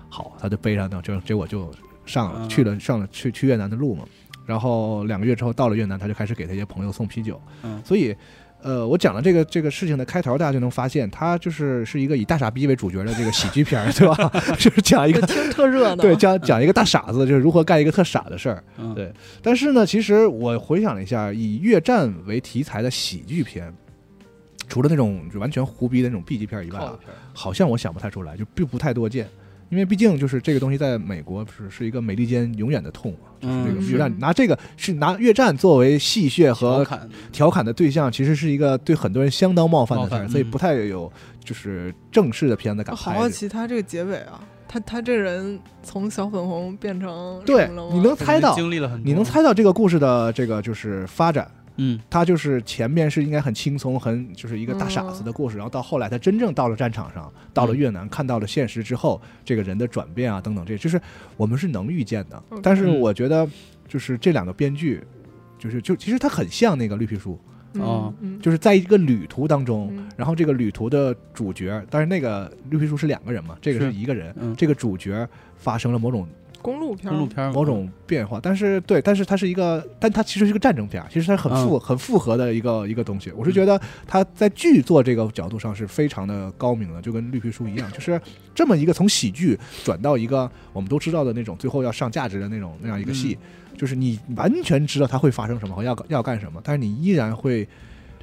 [0.09, 1.73] 好，他就背上那就结果就
[2.05, 4.05] 上了嗯去了上了去去越南的路嘛。
[4.45, 7.41] 然后两个月之后到了越南，他就开始给他一些朋友送啤酒。
[7.63, 8.13] 嗯所以。”
[8.65, 14.33] 呃，我讲了这个这个事情的开头，大家就能发现，它就是是一个以大傻逼为主角的这个喜剧片，对吧？
[14.59, 15.97] 就是讲一个听特热闹。
[15.97, 18.65] 对讲讲一个大傻子，就是如何干一个特傻的事儿。
[18.79, 19.13] 嗯对
[19.43, 23.71] 但是呢，其实我回想了一下，以越战为题材的喜剧片，
[24.67, 26.81] 除了那种就完全胡逼的那种 B 级片以外
[27.35, 29.29] 好像我想不太出来，就并不太多见。
[29.75, 33.13] 因为毕竟就是这个东西在美国是是一个美利坚永远的痛
[33.43, 34.17] 啊，就是这个嗯越战是。
[34.19, 36.87] 拿这个是拿越战作为戏谑和
[37.33, 37.73] 调侃的。
[37.73, 41.13] 对象，其实是一个对很多人相当冒犯的事儿，嗯所以不太有
[41.45, 43.19] 就是正式的片子敢我好拍。
[43.19, 52.01] 好奇他这个结尾啊，他他这人从小粉红变成对你能猜到经历了很多，你能猜到这个故事的这个就是发展，嗯。
[52.09, 61.01] 他就是前面是应该很轻松，很就是一个大傻子的故事，然后到后来他真正到了战场上，到了越南，看到了现实之后，这个人的转变啊等等，这就是
[61.37, 62.43] 我们是能预见的。
[62.63, 63.49] 但是嗯我觉得，
[63.89, 65.03] 就是这两个编剧，
[65.59, 67.39] 就是就其实他很像那个绿皮书，
[67.81, 76.29] 啊嗯，就是在一个旅途当中，嗯然后这个旅途的主角，但是那个绿皮书是两个人嘛，这个是是一个人，嗯，这个主角发生了某种
[76.65, 83.31] 公路片，公路片某种变化，但是对，但是它是一个，但它其实是一个战争片，其实它很复、很复合的一个一个东西。
[83.33, 88.19] 我是觉得它在剧作这个角度上是非常的高明的，就跟绿皮书一样，就是
[88.55, 93.37] 这么一个从喜剧转到一个我们都知道的那种最后要上价值的那种那样一个戏，
[93.77, 97.69] 就是你完全知道它会发生什么和要要干什么，但是你依然会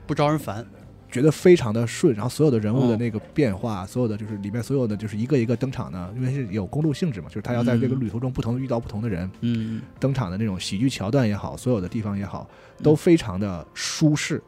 [0.08, 0.66] 不招人烦，
[1.12, 3.00] 觉得非常的顺，然后所有的人物的嗯。
[3.00, 8.00] 那个变化，所有的就是里面所有的就是一个一个登场的，因为是有公路性质嘛，就是他要在这个嗯。
[8.00, 9.82] 旅途中不同的遇到不同的人，嗯。
[10.00, 12.50] 登场的那种喜剧桥段也好，所有的地方也好，
[12.82, 14.42] 都非常的舒适，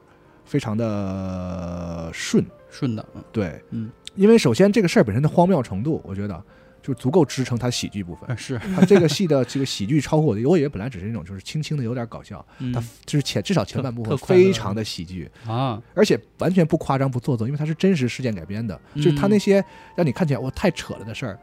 [0.46, 2.44] 非常的顺。
[2.70, 3.24] 顺的，嗯。
[3.32, 6.44] 对，嗯，因为首先这个事儿本身的荒谬程度，我觉得
[6.84, 8.30] 就足够支撑他喜剧部分。
[8.30, 12.72] 哎是，他这个戏的这个喜剧超乎我的，我以为本来只是那种就是轻轻的有点搞笑，嗯。
[12.72, 19.02] 它就是前至少前半部分非常的喜剧，啊，而且完全不夸张不做作，因为它是真实事件改编的，嗯。
[19.02, 19.64] 就是他那些
[19.96, 21.40] 让你看起来哇太扯了的事儿。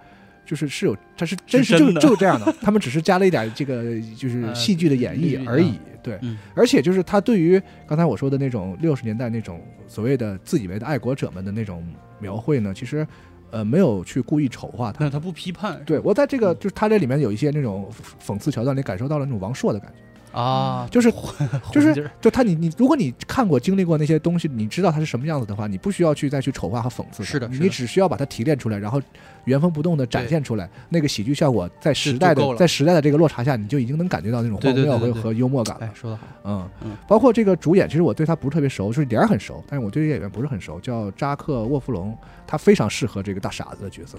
[0.47, 3.84] 就是是有，它是真实就是就是这样的， 他们只是加了一点这个
[4.16, 6.36] 就是呃戏剧的演绎而已，对，嗯。
[6.57, 11.86] 而且就是他对于刚才我说的那种六十年代那种所谓的自以为的爱国者们的那种
[12.18, 13.07] 描绘呢，其实
[13.51, 15.05] 呃没有去故意丑化他。
[15.05, 17.90] 那他不批判，对我在这个就是他这里面有一些那种
[18.24, 19.96] 讽刺桥段里感受到了那种王朔的感觉，
[20.33, 21.12] 啊，就是
[21.72, 29.01] 就是就他你你如果你看过经历过那些东西，你知道他是什么样子的话，你不需要去再去丑化和讽刺，是的你只需要把它提炼出来，然后
[29.45, 35.91] 原封不动的展现出来，那个喜剧效果在时代的在时代的这个落差下，你就已经能感觉到那种荒谬和幽默感了哎。
[35.95, 42.16] 说得好，嗯嗯包括这个主演，其实我对他不是特别熟，就是脸儿很熟，但是我对这个演员不是很熟，叫扎克沃夫隆，
[42.47, 44.18] 他非常适合这个大傻子的角色，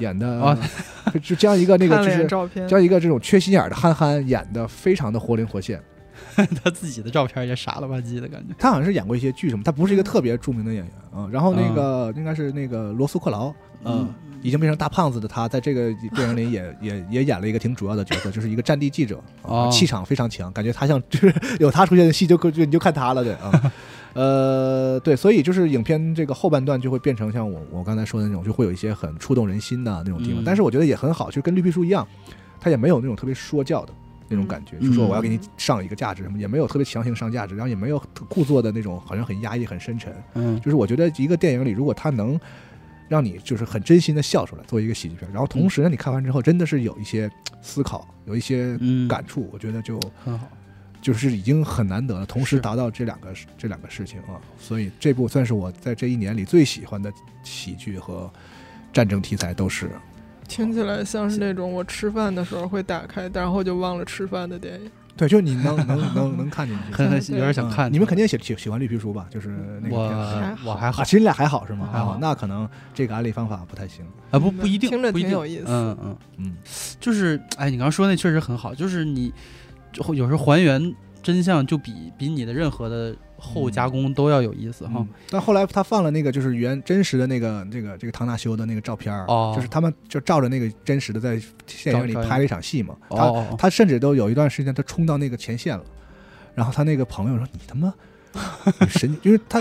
[0.00, 0.58] 演的啊
[1.14, 2.26] 就就将一个那个就是，
[2.66, 5.80] 将一个这种缺心眼儿的憨憨演的非常的活灵活现。
[6.62, 11.28] 他自己的照片也傻了吧唧的感觉，他好像是演过一些剧什么，他不是一个特别著名的演员啊。
[11.30, 13.52] 然后那个应该是那个罗斯克劳，
[13.84, 14.08] 嗯，
[14.42, 23.50] 已经变成大胖子的他，在这个电影里也也也演了一个挺主要的角色，就是一个战地记者，啊，哦气场非常强，感觉他像就是有他出现的戏就就你就看他了，对啊。
[24.14, 30.42] 呃，对，所以就是影片这个后半段就会变成像我我刚才说的那种，就会有一些很触动人心的那种地方。
[30.42, 30.44] 嗯。
[30.44, 32.06] 但是我觉得也很好，就跟绿皮书一样，
[32.60, 33.92] 他也没有那种特别说教的
[34.28, 34.88] 那种感觉，嗯。
[34.88, 40.12] 就说我要给你上一个价值什么，也没有特别强行上价值，然后也没有故作的那种好像很压抑、很深沉。
[40.34, 40.60] 嗯。
[40.60, 42.38] 就是我觉得一个电影里，如果它能
[43.08, 47.30] 让你就是很真心的笑出来，作为一个喜剧片，然后同时呢，你看完之后真的是有一些
[47.60, 50.48] 思考，有一些嗯，感触，我觉得就很好，
[51.00, 58.30] 就是已经很难得了，同时达到这两个这两个事情啊，所以这部算是我在这一年里最喜欢的喜剧和
[58.92, 59.90] 战争题材都是。
[60.48, 64.90] 听起来像是那种我吃饭的时候会打开，然后就忘了吃饭的电影。
[65.16, 66.94] 对，就你能能能 能看进去。
[66.94, 67.90] 很很有点想看。
[67.90, 69.26] 嗯你们肯定喜喜喜欢绿皮书吧？
[69.30, 69.50] 就是
[69.82, 71.88] 那个我我还好其实你俩还好是吗？
[71.92, 74.04] 还好啊，那可能这个安利方法不太行。
[74.30, 76.56] 啊，不不一定，听着不一定挺有意思嗯嗯，嗯，
[76.98, 79.34] 就是哎，你刚刚说那确实很好，就是你就
[80.14, 85.08] 有时候还原真相，就比比你的任何的后加工都要有意思哈嗯。
[85.30, 91.40] 但后来他放了那个就是原真实的那个这个这个唐纳修的那个照片儿哦就是他们就照着那个真实的在
[91.82, 92.96] 电影里拍了一场戏嘛。
[93.10, 95.84] 他他甚至都有一段时间他冲到那个前线了，
[96.54, 97.92] 然后他那个朋友说：“你他妈，
[98.80, 99.60] 你神！”因为他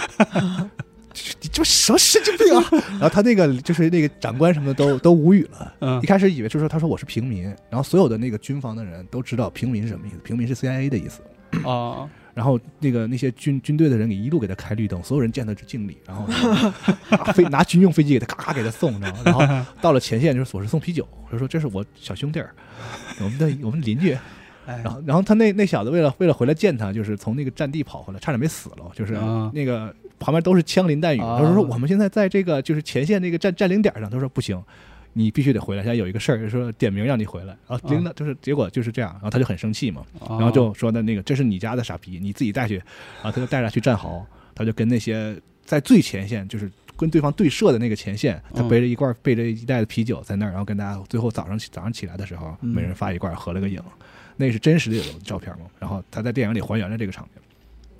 [1.42, 2.64] 你这什么神经病啊！
[2.92, 5.74] 然后他那个就是那个长官什么的都都无语了。
[5.82, 11.22] 嗯一开始以为就是说他说我是平民，然后所有的那个军方的人都知道平民是什么意思，平民是 CIA 的意思。
[11.68, 16.28] 啊， 然后那个那些军军队的人给一路给他开绿灯，所有人见他就敬礼，然后
[17.10, 19.46] 拿飞 拿军用飞机给他咔咔给他送，你知道吗？
[19.46, 22.54] 然后到了前线就是我是送啤酒，我说这是我小兄弟儿，
[23.20, 24.14] 我们的我们邻居。
[24.66, 31.22] 哎然后然后他那那小子为了为了回来见他，就是从那个战地跑回来，差点没死了，就是啊那个旁边都是枪林弹雨。
[31.22, 34.62] 啊他说说我们现在在这个就是前线那个占占领点上，他说不行。
[35.14, 53.82] 你必须得回来，现在有一个事儿，说点名让你回来，然后领导就是结果就是这样，然后他就很生气嘛，然然后就说的那个这是你家的傻逼，你自己带去，然后他就带着去战壕，他就跟那些在最前线，就是跟对方对射的那个前线，他嗯背着一罐背着一袋的啤酒在那儿，然后跟大家最后早上起早上起来的时候，嗯每人发一罐，合了个影，
[54.38, 57.42] 那是真实的有照片嘛，然后他在电影里还原了这个场面。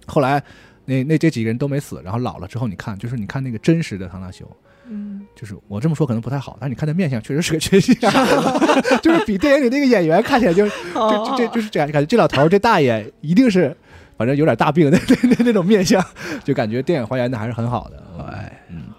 [0.06, 0.42] 后来
[0.90, 4.50] 那那这几个人都没死，然后老了之后，你看就是你看那个真实的唐纳修，
[4.90, 8.12] 嗯，就是我这么说可能不太好，但是你看他面相确实是个缺心眼，
[9.04, 13.76] 就是比电影里那个演员看起来就就 哦这这就是这样，感觉这老头儿这大爷一定是
[14.18, 16.04] 反正有点大病的那那那种面相，
[16.44, 18.04] 就感觉电影还原的还是很好的。
[18.34, 18.99] 哎，嗯，好，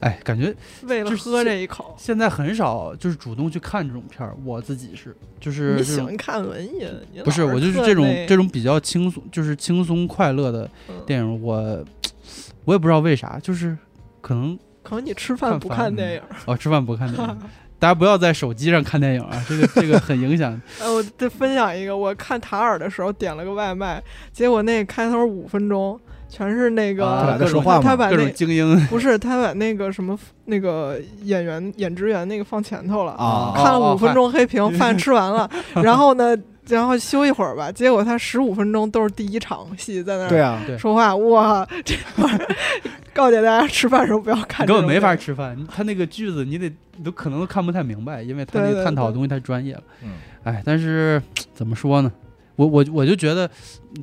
[0.00, 6.86] 哎，感觉为了喝这一口，现在很少就是主动去看这种片儿，我自己是就是你喜欢看文艺？
[7.24, 11.84] 不是我就是这种这种比较轻松，就是轻松快乐的嗯电影，我
[12.64, 13.76] 我也不知道为啥，就是
[14.20, 16.22] 可能可能你吃饭不看电影。
[16.44, 17.38] 哦吃饭不看电影，
[17.78, 20.60] 大家不要在手机上看电影啊，这个 这个很影响。
[20.80, 27.82] 呃，我再分享一个，我看塔尔的时候点了个外卖，结果那开头五分钟全是那个、啊他俩在说话吗？
[27.82, 35.48] 他把那种精英 不是他把那个什么那个演员演职员那个放前头了，啊看了哦五分钟黑屏，饭吃完了，
[35.82, 36.36] 然后呢，
[36.68, 42.48] 然后休一会儿吧，结果他十五分钟都是第一场戏在那儿对啊，说话，哇，这会儿
[43.14, 49.82] 告诫大家吃饭的时候不要看根本没法吃饭，他那个句子你得你都可能都看不太明白，因为他那探讨的东西太专业了。
[50.02, 50.10] 嗯，
[50.44, 51.22] 哎，但是
[51.54, 52.12] 怎么说呢？
[52.56, 53.48] 我我我就觉得，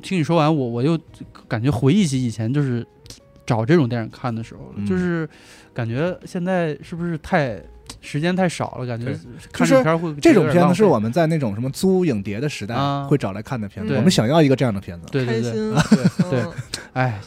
[0.02, 0.98] 听你说完，我我又
[1.46, 2.86] 感觉回忆起以前就是
[3.44, 5.28] 找这种电影看的时候，嗯就是
[5.72, 7.60] 感觉现在是不是太
[8.00, 8.86] 时间太少了？
[8.86, 9.06] 感觉
[9.52, 13.88] 看就是这片儿会这种片子是我们们在那种什么租影碟的时代啊会找来看的片子。
[13.90, 15.06] 对我们想要一个这样的片子。
[15.10, 16.30] 对对对开心。
[16.30, 16.44] 对
[16.94, 17.20] 哎，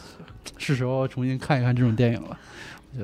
[0.56, 2.36] 是时候重新看一看这种电影了。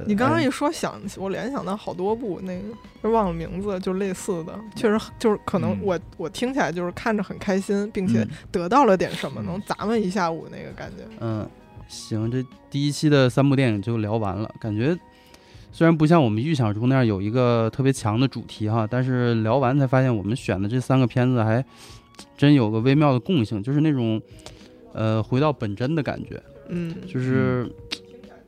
[0.07, 2.59] 你刚刚一说想，我联想到好多部那
[3.03, 11.05] 个忘了名字，就类似的，确实就是可能嗯我、我听起来就是看着很开心，并且嗯得到了点什么，嗯能砸闷一下午那个感觉。
[11.21, 11.49] 嗯，
[11.87, 14.97] 行，这第一期的三部电影就聊完了，感觉
[15.71, 21.65] 虽然不像我们预想中那样有一个特别强的主题哈，但是聊完才发现我们选的这三个片子还
[22.37, 24.21] 真有个微妙的共性，就是那种
[24.93, 27.71] 呃回到本真的感觉，嗯，就是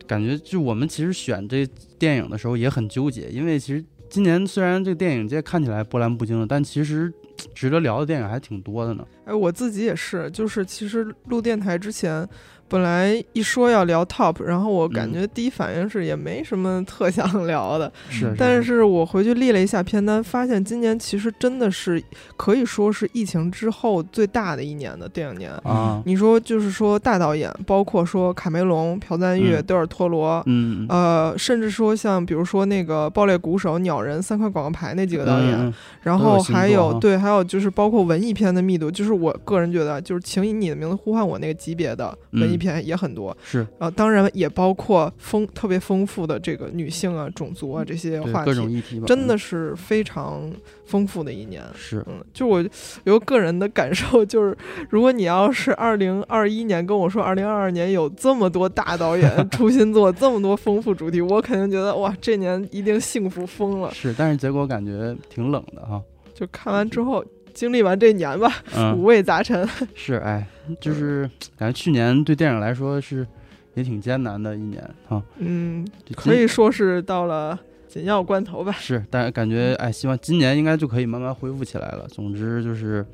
[0.06, 1.66] 感觉就我们其实选这
[1.98, 7.12] 电影的时候也很纠结，因为其实今年虽然这电影界看起来波澜不惊的，但其实
[7.54, 9.06] 值得聊的电影还挺多的呢。
[9.24, 12.26] 哎，我自己也是，就是其实录电台之前，
[12.68, 15.12] 本来一说要聊 top，然后我感嗯。
[15.12, 18.86] 觉第一反应是也没什么特想聊的， 是，但是。
[18.86, 22.00] 我回去列了一下片单，发现今年其实真的是
[22.36, 25.50] 可以说是疫情之后最大的一年的电影年。
[25.64, 29.64] 啊，你说就是说大导演，包括说卡梅隆、朴赞郁、嗯。
[29.66, 50.50] 德尔托罗，嗯，呃，甚至说像比如说那个爆裂鼓手、鸟人三块广告牌那几个导演，嗯然后还有对，还有就是包括文艺片的密度，就是我个人觉得，就是请以你的名字呼唤我那个级别的文艺嗯片也很多，是啊，当然也包括丰特别丰富的这个女性啊、种族啊这些话题各种题，议题吧，真的嗯是非常
[50.86, 51.62] 丰富的一年。
[51.74, 52.64] 是嗯，就我
[53.04, 54.56] 有个人的感受，就是
[54.90, 63.90] 如果你要是二零二一年跟我说二零二二年有这么多大导演 出新作，这么多丰富主题，我肯定觉得哇，这年一定幸福疯了。
[63.92, 66.00] 是，但是结果感觉挺冷的哈。
[66.34, 69.66] 就看完之后，经历完这年吧，五嗯，味杂陈。
[69.94, 70.46] 是，哎，
[70.80, 73.26] 就是感觉去年对电影来说是
[73.74, 75.22] 也挺艰难的一年哈。
[75.38, 77.58] 嗯，可以说是到了
[77.88, 78.72] 紧要关头吧。
[78.72, 82.06] 是，但是感觉哎，希望今年应该就可以慢慢恢复起来了。
[82.08, 83.04] 总之就是。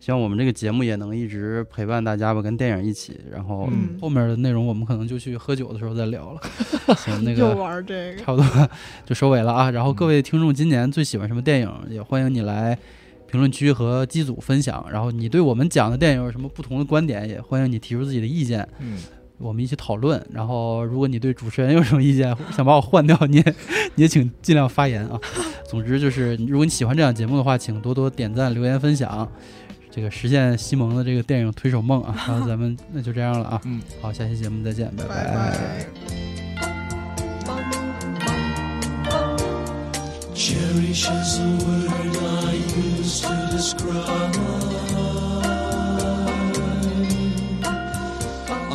[0.00, 3.18] 希望我们这个节目也能一直陪伴大家吧，跟电影一起。
[3.32, 6.40] 然后嗯后面的内容我们可能就去喝酒的时候再聊了。
[6.94, 8.68] 行，那又个玩这个，差不多
[9.06, 9.70] 就收尾了啊。
[9.70, 11.72] 然后各位听众，今年最喜欢什么电影？
[11.88, 12.78] 也欢迎你来
[13.34, 14.86] 评论区和机组分享。
[14.88, 18.98] 然后你对我们讲的电影有什么不同的观点，也欢迎你提出自己的意见，嗯，
[19.38, 20.24] 我们一起讨论。
[20.32, 23.54] 然后如果你对主持人有什么意见，想把我换掉，你也
[23.96, 25.20] 你也请尽量发言啊。
[25.68, 29.28] 总之就是，如果你喜欢这档节目的话，请多多点赞、留言、分享。
[29.90, 35.86] 这个实现西蒙的这个电影推手梦啊，然后咱们那就这样了啊，嗯，好，下期节目再见，拜拜
[37.44, 37.83] 拜。
[40.34, 44.36] Cherish is a word I use to describe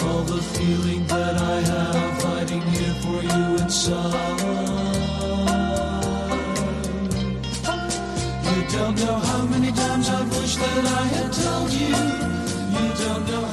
[0.02, 4.40] all the feeling that I have hiding here for you inside.
[8.46, 11.88] You don't know how many times I've wished that I had told you.
[11.88, 13.46] You don't know